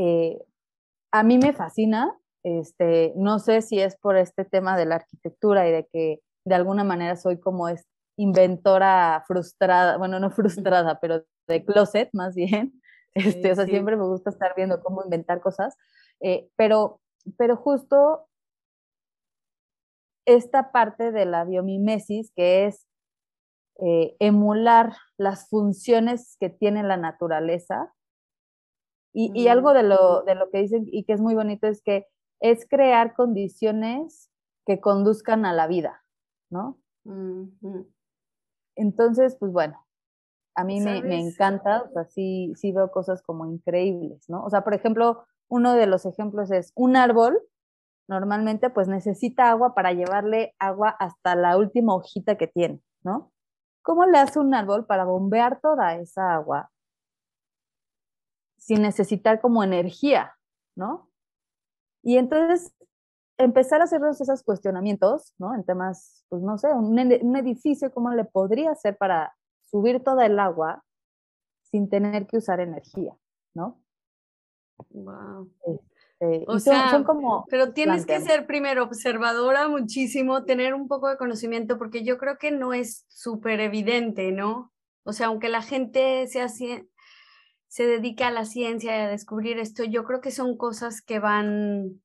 [0.00, 0.38] eh,
[1.10, 5.68] a mí me fascina, este, no sé si es por este tema de la arquitectura
[5.68, 7.84] y de que de alguna manera soy como es
[8.16, 12.80] inventora frustrada, bueno, no frustrada, pero de closet más bien.
[13.14, 15.74] Este, o sea, siempre me gusta estar viendo cómo inventar cosas,
[16.20, 17.00] eh, pero,
[17.36, 18.28] pero justo
[20.24, 22.86] esta parte de la biomimesis, que es
[23.80, 27.92] eh, emular las funciones que tiene la naturaleza,
[29.12, 31.82] y, y, algo de lo, de lo que dicen y que es muy bonito es
[31.82, 32.06] que
[32.40, 34.30] es crear condiciones
[34.66, 36.02] que conduzcan a la vida.
[36.50, 36.78] ¿no?
[38.76, 39.86] Entonces, pues bueno,
[40.54, 44.44] a mí me, encanta, o sea, sí, sí veo cosas como increíbles, ¿no?
[44.44, 47.40] O sea, por ejemplo, uno de los ejemplos es un árbol,
[48.08, 53.32] normalmente pues necesita agua para llevarle agua hasta la última hojita que tiene, ¿no?
[53.82, 56.70] ¿Cómo le hace un árbol para bombear toda esa agua
[58.58, 60.36] sin necesitar como energía,
[60.76, 61.10] ¿no?
[62.02, 62.74] Y entonces
[63.38, 65.54] empezar a hacernos esos cuestionamientos, ¿no?
[65.54, 66.98] En temas, pues no sé, un,
[67.36, 69.34] edificio, ¿cómo le podría hacer para
[69.70, 70.84] subir toda el agua
[71.62, 73.16] sin tener que usar energía,
[73.54, 73.80] ¿no?
[74.90, 75.50] Wow.
[76.20, 81.08] Este, o sea, son como pero tienes que ser primero observadora muchísimo, tener un poco
[81.08, 84.72] de conocimiento, porque yo creo que no es súper evidente, ¿no?
[85.04, 86.40] O sea, aunque la gente se,
[87.68, 91.18] se dedica a la ciencia y a descubrir esto, yo creo que son cosas que
[91.18, 92.00] van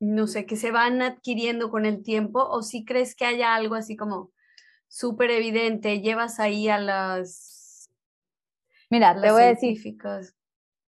[0.00, 3.74] no sé, que se van adquiriendo con el tiempo o si crees que haya algo
[3.74, 4.32] así como
[4.88, 7.90] súper evidente, llevas ahí a las...
[8.88, 9.78] Mira, te voy a decir...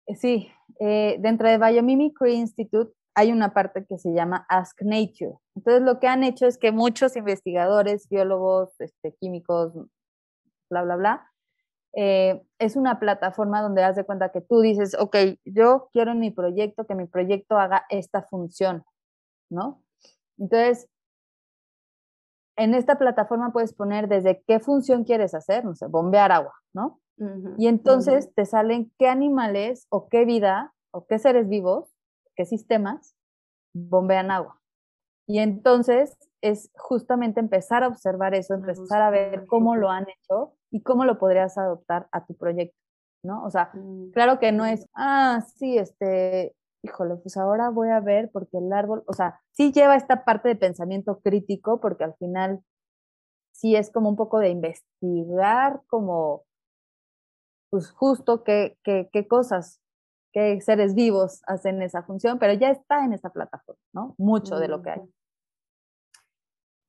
[0.07, 5.35] Eh, sí, eh, dentro de Biomimicry Institute hay una parte que se llama Ask Nature.
[5.57, 9.75] Entonces lo que han hecho es que muchos investigadores, biólogos, este, químicos,
[10.71, 11.30] bla, bla, bla,
[11.93, 16.21] eh, es una plataforma donde das de cuenta que tú dices, ok, yo quiero en
[16.21, 18.85] mi proyecto que mi proyecto haga esta función.
[19.51, 19.83] ¿no?
[20.39, 20.89] Entonces,
[22.57, 27.01] en esta plataforma puedes poner desde qué función quieres hacer, no sé, bombear agua, ¿no?
[27.59, 31.95] y entonces te salen qué animales o qué vida o qué seres vivos,
[32.35, 33.15] qué sistemas
[33.75, 34.59] bombean agua.
[35.27, 40.55] Y entonces es justamente empezar a observar eso, empezar a ver cómo lo han hecho
[40.71, 42.77] y cómo lo podrías adoptar a tu proyecto,
[43.23, 43.45] ¿no?
[43.45, 44.11] O sea, mm.
[44.13, 48.73] claro que no es, ah, sí, este, híjole, pues ahora voy a ver porque el
[48.73, 52.63] árbol, o sea, sí lleva esta parte de pensamiento crítico porque al final
[53.53, 56.45] sí es como un poco de investigar como
[57.71, 59.81] pues justo qué, qué, qué cosas,
[60.33, 64.15] qué seres vivos hacen esa función, pero ya está en esa plataforma, ¿no?
[64.19, 65.01] Mucho de lo que hay.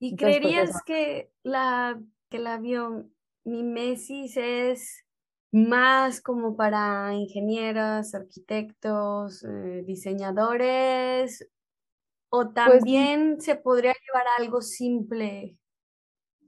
[0.04, 5.06] ¿Y pues, creerías que la, que la biomimesis es
[5.52, 11.47] más como para ingenieros, arquitectos, eh, diseñadores,
[12.30, 15.60] o pues también se podría llevar a algo simple.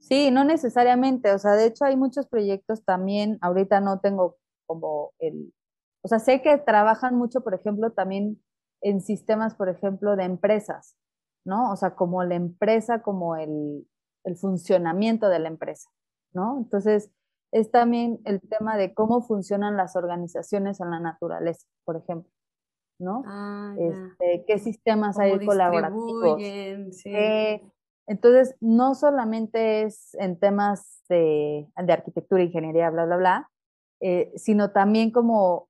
[0.00, 4.36] Sí, no necesariamente, o sea, de hecho hay muchos proyectos también, ahorita no tengo
[4.66, 5.54] como el,
[6.02, 8.42] o sea, sé que trabajan mucho, por ejemplo, también
[8.80, 10.96] en sistemas, por ejemplo, de empresas,
[11.44, 11.72] ¿no?
[11.72, 13.86] O sea, como la empresa, como el,
[14.24, 15.90] el funcionamiento de la empresa,
[16.32, 16.58] ¿no?
[16.58, 17.10] Entonces,
[17.52, 22.30] es también el tema de cómo funcionan las organizaciones en la naturaleza, por ejemplo,
[22.98, 23.22] ¿no?
[23.26, 26.40] Ah, este, ¿Qué sistemas hay colaborativos?
[28.06, 33.50] entonces, no solamente es en temas de, arquitectura, ingeniería, bla, bla, bla,
[34.00, 35.68] eh, sino también como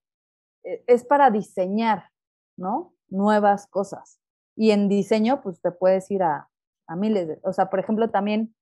[0.65, 2.11] eh, es para diseñar,
[2.57, 2.95] ¿no?
[3.09, 4.24] Nuevas cosas.
[4.57, 6.49] Y en diseño, pues te puedes ir a,
[6.97, 8.55] miles de, o sea, por ejemplo, también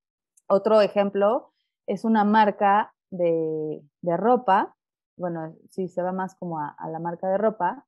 [0.49, 1.53] otro ejemplo
[1.87, 4.75] es una marca de, ropa,
[5.17, 7.87] bueno, sí, se va más como a, la marca de ropa,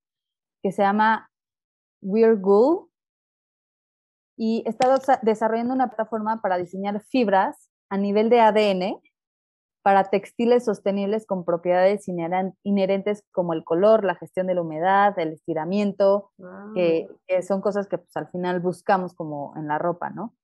[0.63, 1.31] que se llama
[2.03, 2.41] We're
[4.37, 9.01] y está desarrollando una plataforma para diseñar fibras a nivel de ADN
[9.85, 15.35] para textiles sostenibles con propiedades inherentes como el color, la gestión de la humedad, el
[15.35, 16.31] estiramiento,
[16.75, 17.07] que,
[17.47, 20.35] son cosas que pues, al final buscamos como en la ropa, ¿no?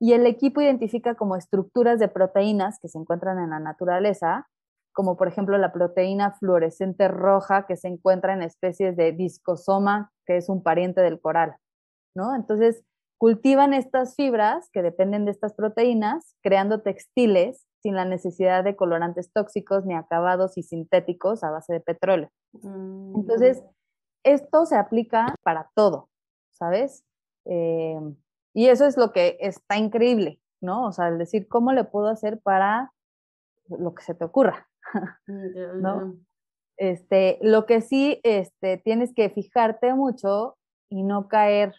[0.00, 4.48] Y el equipo identifica como estructuras de proteínas que se encuentran en la naturaleza,
[4.92, 10.38] como por ejemplo la proteína fluorescente roja que se encuentra en especies de discosoma, que
[10.38, 11.54] es un pariente del coral,
[12.16, 12.34] ¿no?
[12.34, 12.82] Entonces,
[13.18, 19.32] cultivan estas fibras que dependen de estas proteínas, creando textiles sin la necesidad de colorantes
[19.32, 22.30] tóxicos ni acabados y sintéticos a base de petróleo.
[22.52, 23.16] Mm.
[23.16, 23.62] Entonces,
[24.24, 26.08] esto se aplica para todo,
[26.52, 27.04] ¿sabes?
[27.44, 28.00] Eh,
[28.54, 30.86] y eso es lo que está increíble, ¿no?
[30.86, 32.92] O sea, el decir, ¿cómo le puedo hacer para
[33.68, 34.68] lo que se te ocurra?
[35.26, 36.16] Mm, ¿No?
[36.78, 40.56] Este, lo que sí este, tienes que fijarte mucho
[40.88, 41.74] y no caer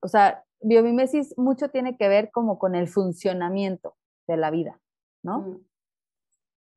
[0.00, 3.96] o sea, biomimesis mucho tiene que ver como con el funcionamiento
[4.26, 4.80] de la vida,
[5.22, 5.40] ¿no?
[5.40, 5.66] Mm.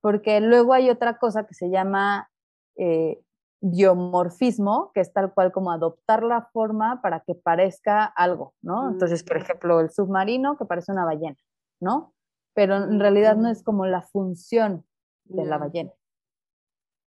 [0.02, 2.30] Porque luego hay otra cosa que se llama
[2.76, 3.20] eh,
[3.62, 8.92] biomorfismo, que es tal cual como adoptar la forma para que parezca algo, ¿no?
[8.92, 11.38] Entonces, por ejemplo, el submarino que parece una ballena,
[11.80, 12.14] ¿no?
[12.54, 14.86] Pero en realidad no es como la función
[15.24, 15.92] de la ballena,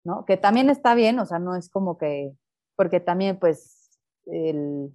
[0.04, 0.26] ¿no?
[0.26, 2.36] Que también está bien, o sea, no es como que,
[2.76, 4.92] porque también pues el,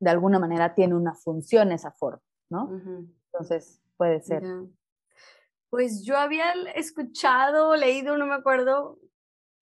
[0.00, 2.70] de alguna manera tiene una función esa forma, ¿no?
[3.32, 4.42] Entonces, puede ser.
[5.68, 8.98] Pues yo había escuchado, leído, no me acuerdo,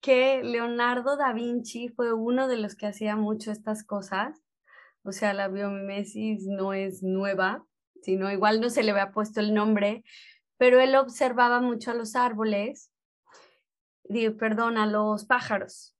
[0.01, 4.41] que Leonardo da Vinci fue uno de los que hacía mucho estas cosas.
[5.03, 7.65] O sea, la biomimesis no es nueva,
[8.01, 10.03] sino igual no se le había puesto el nombre,
[10.57, 12.91] pero él observaba mucho a los árboles,
[14.37, 15.95] perdón, a los pájaros.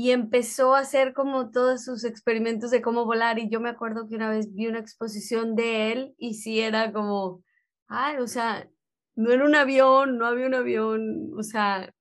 [0.00, 3.38] Y empezó a hacer como todos sus experimentos de cómo volar.
[3.38, 6.90] Y yo me acuerdo que una vez vi una exposición de él y sí era
[6.90, 7.44] como,
[7.86, 8.66] ay, o sea,
[9.14, 11.92] no era un avión, no había un avión, o sea,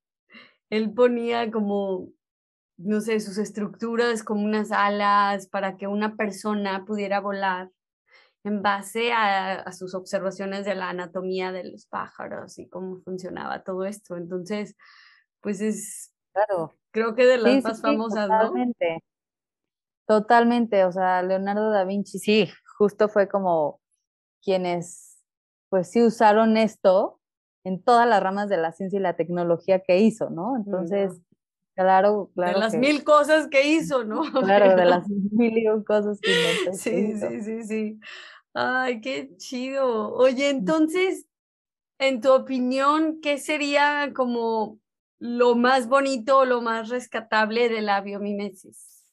[0.69, 2.07] él ponía como,
[2.77, 7.69] no sé, sus estructuras como unas alas para que una persona pudiera volar
[8.45, 13.83] en base a, sus observaciones de la anatomía de los pájaros y cómo funcionaba todo
[13.83, 14.15] esto.
[14.15, 14.77] Entonces,
[15.41, 16.78] pues es, claro.
[16.91, 19.03] Creo que de las más famosas, totalmente.
[20.07, 23.79] Totalmente, o sea, Leonardo da Vinci, sí, justo fue como
[24.41, 25.23] quienes,
[25.69, 27.19] pues sí usaron esto
[27.63, 30.55] en todas las ramas de la ciencia y la tecnología que hizo, ¿no?
[30.57, 31.21] Entonces,
[31.75, 32.53] claro, claro.
[32.53, 34.21] De las mil cosas que hizo, ¿no?
[34.43, 36.73] Claro, de las mil cosas que inventó.
[36.73, 37.99] Sí, sí, sí, sí.
[38.53, 40.13] Ay, qué chido.
[40.15, 41.27] Oye, entonces,
[41.99, 44.79] en tu opinión, ¿qué sería como
[45.19, 49.05] lo más bonito lo más rescatable de la biomimesis?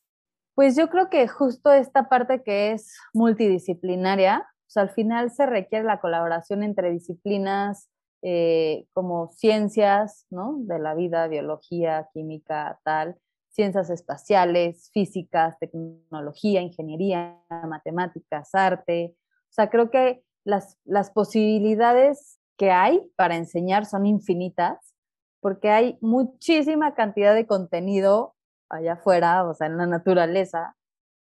[0.54, 4.46] Pues yo creo que justo esta parte que es multidisciplinaria,
[4.76, 7.88] sea, al final se requiere la colaboración entre disciplinas
[8.22, 10.56] eh, como ciencias, ¿no?
[10.60, 13.16] De la vida, biología, química, tal,
[13.50, 19.14] ciencias espaciales, físicas, tecnología, ingeniería, matemáticas, arte.
[19.50, 24.94] O sea, creo que las, las posibilidades que hay para enseñar son infinitas,
[25.40, 28.34] porque hay muchísima cantidad de contenido
[28.68, 30.76] allá afuera, o sea, en la naturaleza,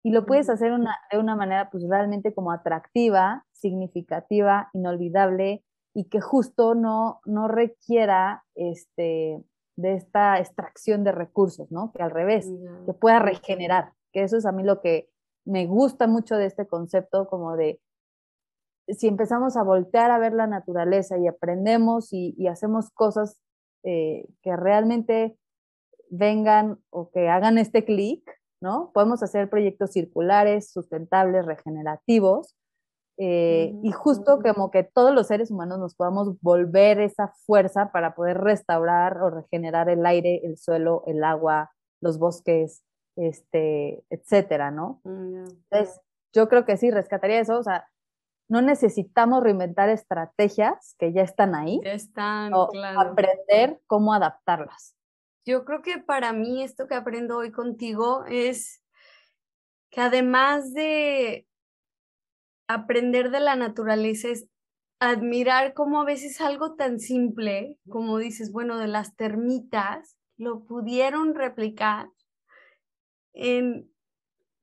[0.03, 6.09] y lo puedes hacer una, de una manera pues realmente como atractiva, significativa, inolvidable, y
[6.09, 9.43] que justo no, no requiera este,
[9.77, 11.93] de esta extracción de recursos, ¿no?
[11.93, 12.49] Que al revés,
[12.87, 15.11] que pueda regenerar, que eso es a mí lo que
[15.45, 17.81] me gusta mucho de este concepto, como de
[18.89, 23.39] si empezamos a voltear a ver la naturaleza y aprendemos y, hacemos cosas
[23.83, 25.37] eh, que realmente
[26.11, 28.23] vengan o que hagan este clic,
[28.61, 28.91] ¿no?
[28.93, 32.57] Podemos hacer proyectos circulares, sustentables, regenerativos,
[33.23, 38.15] eh, y justo como que todos los seres humanos nos podamos volver esa fuerza para
[38.15, 41.71] poder restaurar o regenerar el aire, el suelo, el agua,
[42.01, 42.83] los bosques,
[43.17, 45.03] este, etcétera, ¿no?
[45.05, 46.01] Mm, Entonces,
[46.33, 47.87] yo creo que sí, rescataría eso, o sea,
[48.51, 52.53] no necesitamos reinventar estrategias que ya están ahí, ya están,
[52.99, 54.97] aprender cómo adaptarlas.
[55.47, 58.83] Yo creo que para mí esto que aprendo hoy contigo es
[59.91, 61.47] que además de
[62.67, 64.49] aprender de la naturaleza es
[64.99, 71.37] admirar cómo a veces algo tan simple, como dices, bueno, de las termitas, lo pudieron
[71.37, 72.11] replicar
[73.33, 73.90] en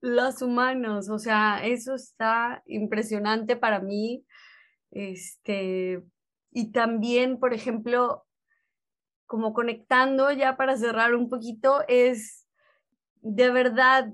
[0.08, 1.10] los humanos.
[1.10, 4.26] O sea, eso está impresionante para mí.
[4.92, 6.04] Este,
[6.52, 8.26] y también, por ejemplo,
[9.26, 12.48] como conectando ya para cerrar un poquito, es
[13.22, 14.14] de verdad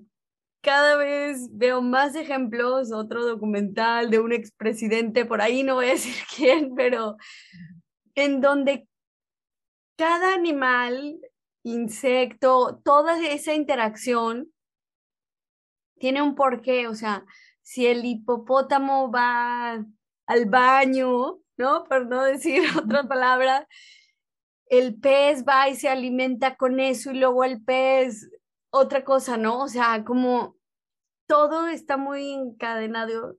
[0.61, 5.89] cada vez veo más ejemplos, otro documental de un expresidente, por ahí no voy a
[5.91, 7.17] decir quién, pero
[8.15, 8.87] en donde
[9.97, 11.19] cada animal,
[11.63, 14.53] insecto, toda esa interacción
[16.04, 17.26] tiene un porqué, o sea,
[17.62, 19.86] si el hipopótamo va
[20.26, 21.86] al baño, ¿no?
[21.86, 23.70] Por no decir otra palabra,
[24.66, 28.30] el pez va y se alimenta con eso y luego el pez
[28.70, 29.62] otra cosa, ¿no?
[29.62, 30.58] O sea, como
[31.26, 33.38] todo está muy encadenado,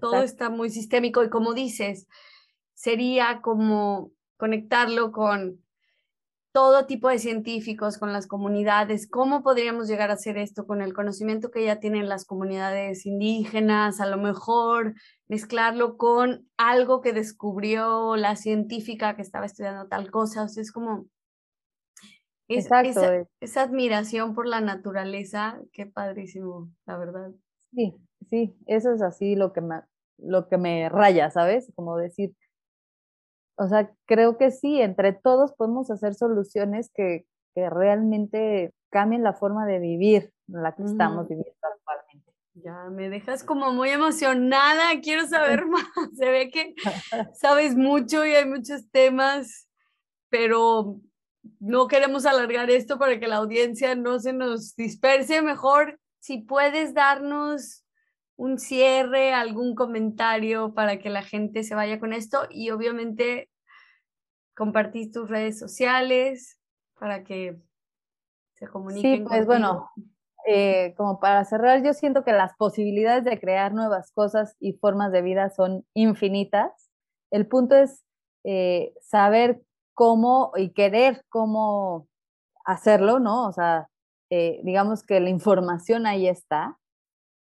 [0.00, 2.08] todo está muy sistémico y como dices,
[2.74, 5.61] sería como conectarlo con
[6.52, 10.92] todo tipo de científicos, con las comunidades, cómo podríamos llegar a hacer esto con el
[10.92, 14.94] conocimiento que ya tienen las comunidades indígenas, a lo mejor
[15.28, 20.72] mezclarlo con algo que descubrió la científica que estaba estudiando tal cosa, o sea, es
[20.72, 21.06] como
[22.48, 23.00] Exacto.
[23.40, 27.30] Esa, admiración por la naturaleza, qué padrísimo, la verdad.
[27.72, 27.94] Sí,
[28.28, 29.80] sí, eso es así lo que me,
[30.18, 31.72] lo que me raya, ¿sabes?
[31.74, 32.34] Como decir,
[33.56, 39.32] o sea, creo que sí, entre todos podemos hacer soluciones que, que realmente cambien la
[39.32, 42.32] forma de vivir en la que estamos viviendo actualmente.
[42.54, 45.84] Ya me dejas como muy emocionada, quiero saber más.
[46.14, 46.74] Se ve que
[47.34, 49.68] sabes mucho y hay muchos temas,
[50.28, 51.00] pero
[51.58, 55.42] no queremos alargar esto para que la audiencia no se nos disperse.
[55.42, 57.81] Mejor si puedes darnos
[58.42, 63.48] un cierre, algún comentario para que la gente se vaya con esto y obviamente
[64.56, 66.58] compartir tus redes sociales
[66.98, 67.62] para que
[68.54, 69.18] se comuniquen.
[69.18, 69.90] Sí, pues bueno,
[70.44, 75.12] eh, como para cerrar, yo siento que las posibilidades de crear nuevas cosas y formas
[75.12, 76.90] de vida son infinitas.
[77.30, 78.04] El punto es
[78.42, 79.62] eh, saber
[79.94, 82.08] cómo y querer cómo
[82.64, 83.46] hacerlo, ¿no?
[83.46, 83.88] O sea,
[84.30, 86.76] eh, digamos que la información ahí está,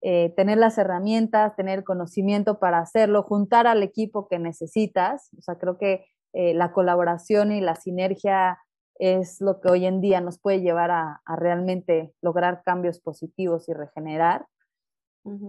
[0.07, 5.57] eh, tener las herramientas, tener conocimiento para hacerlo, juntar al equipo que necesitas, o sea,
[5.57, 8.59] creo que eh, la colaboración y la sinergia
[8.99, 13.73] es lo que hoy en día nos puede llevar a realmente lograr cambios positivos y
[13.73, 14.47] regenerar.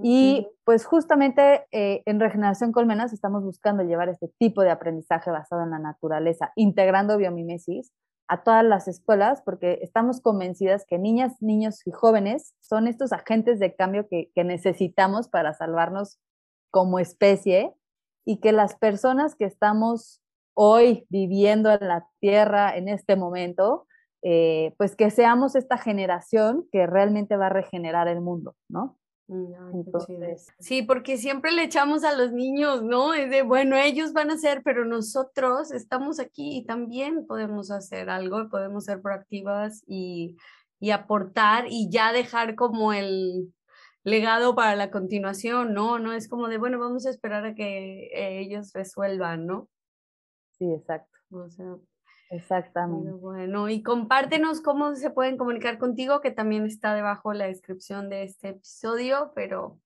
[0.03, 5.64] Y pues justamente eh, en Regeneración Colmenas estamos buscando llevar este tipo de aprendizaje basado
[5.64, 7.91] en la naturaleza, integrando biomimesis
[8.28, 13.59] a todas las escuelas, porque estamos convencidas que niñas, niños y jóvenes son estos agentes
[13.59, 16.19] de cambio que, necesitamos para salvarnos
[16.71, 17.73] como especie
[18.26, 20.21] y que las personas que estamos
[20.55, 23.88] hoy viviendo en la Tierra en este momento,
[24.23, 28.97] eh, pues que seamos esta generación que realmente va a regenerar el mundo, ¿no?
[30.59, 33.13] Sí, porque siempre le echamos a los niños, ¿no?
[33.13, 38.09] Es de, bueno, ellos van a hacer, pero nosotros estamos aquí y también podemos hacer
[38.09, 40.38] algo, podemos ser proactivas y,
[40.80, 43.51] y aportar y ya dejar como el
[44.03, 45.97] legado para la continuación, ¿no?
[45.97, 49.67] No es como de, bueno, vamos a esperar a que ellos resuelvan, ¿no?
[50.51, 51.17] Sí, exacto.
[51.32, 51.76] O sea,
[52.30, 53.11] Exactamente.
[53.11, 58.23] Bueno, y compártenos cómo se pueden comunicar contigo, que también está debajo la descripción de
[58.23, 59.80] este episodio, pero...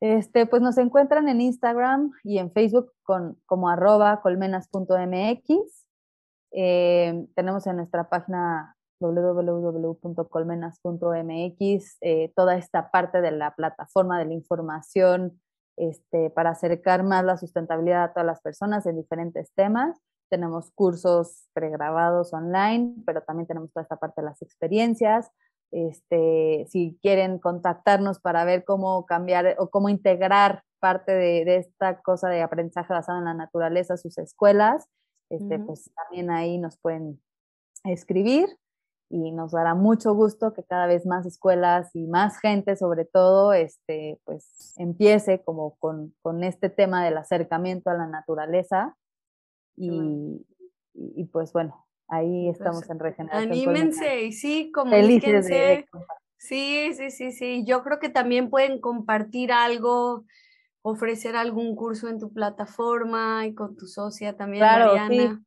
[0.00, 5.86] Este, pues nos encuentran en Instagram y en Facebook con, como arroba colmenas.mx.
[6.50, 14.34] Eh, tenemos en nuestra página www.colmenas.mx eh, toda esta parte de la plataforma de la
[14.34, 15.40] información
[15.76, 20.00] este, para acercar más la sustentabilidad a todas las personas en diferentes temas.
[20.32, 25.30] Tenemos cursos pregrabados online, pero también tenemos toda esta parte de las experiencias.
[25.70, 32.30] Este, si quieren contactarnos para ver cómo cambiar o cómo integrar parte de, esta cosa
[32.30, 34.88] de aprendizaje basado en la naturaleza a sus escuelas,
[35.28, 37.20] este, pues también ahí nos pueden
[37.84, 38.48] escribir
[39.10, 43.52] y nos dará mucho gusto que cada vez más escuelas y más gente sobre todo
[43.52, 48.96] este, pues empiece como con, con este tema del acercamiento a la naturaleza
[49.76, 50.44] y,
[50.94, 53.52] y, pues bueno, ahí pues estamos en regeneración.
[53.52, 55.86] Anímense y sí, comuníquense.
[56.36, 57.64] Sí, sí, sí, sí.
[57.64, 60.24] Yo creo que también pueden compartir algo,
[60.82, 65.42] ofrecer algún curso en tu plataforma y con tu socia también, claro, Mariana.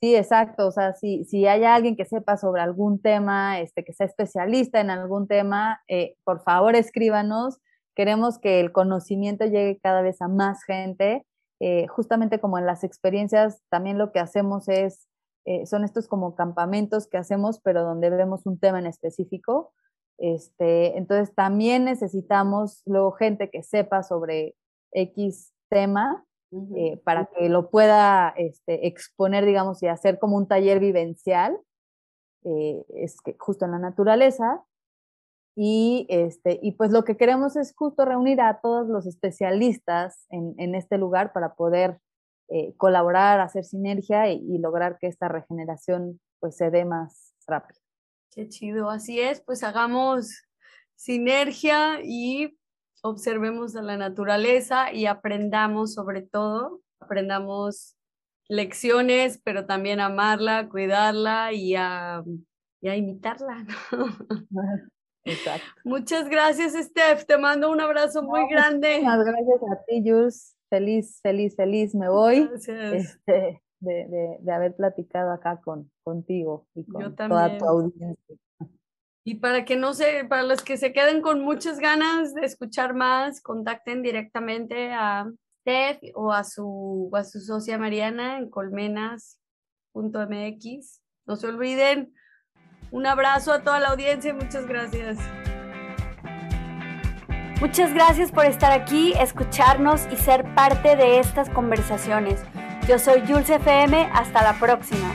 [0.00, 0.66] Sí, exacto.
[0.66, 4.80] O sea, si, si hay alguien que sepa sobre algún tema, este, que sea especialista
[4.80, 7.60] en algún tema, eh, por favor escríbanos.
[7.94, 11.24] Queremos que el conocimiento llegue cada vez a más gente.
[11.64, 15.06] Eh, justamente como en las experiencias, también lo que hacemos es,
[15.44, 19.72] eh, son estos como campamentos que hacemos, pero donde vemos un tema en específico.
[20.18, 24.56] Este, entonces también necesitamos luego gente que sepa sobre
[24.90, 26.24] X tema
[26.74, 31.56] eh, para que lo pueda este, exponer, digamos, y hacer como un taller vivencial,
[32.44, 34.64] es que justo en la naturaleza.
[35.54, 40.54] Y, este, y pues lo que queremos es justo reunir a todos los especialistas en,
[40.58, 41.98] en este lugar para poder
[42.48, 47.80] eh, colaborar, hacer sinergia y, y, lograr que esta regeneración pues se dé más rápido.
[48.30, 50.42] Qué chido, así es, pues hagamos
[50.96, 52.56] sinergia y
[53.02, 57.96] observemos a la naturaleza y aprendamos sobre todo, aprendamos
[58.48, 62.22] lecciones, pero también amarla, cuidarla y a,
[62.80, 63.66] imitarla.
[65.24, 65.66] Exacto.
[65.84, 67.24] Muchas gracias, Steph.
[67.26, 69.00] Te mando un abrazo muy grande.
[69.00, 70.56] Muchas gracias a ti, Jules.
[70.68, 73.04] Feliz, feliz, feliz me voy este,
[73.80, 78.36] de, de, haber platicado acá con, contigo y con toda tu audiencia.
[79.24, 82.94] Y para que no se, para los que se queden con muchas ganas de escuchar
[82.94, 91.00] más, contacten directamente a Steph o a su, a su socia Mariana en colmenas.mx.
[91.26, 92.12] No se olviden.
[92.92, 95.16] Un abrazo a toda la audiencia muchas gracias.
[97.58, 102.42] Muchas gracias por estar aquí, escucharnos y ser parte de estas conversaciones.
[102.86, 105.08] Yo soy Jules FM, hasta la próxima.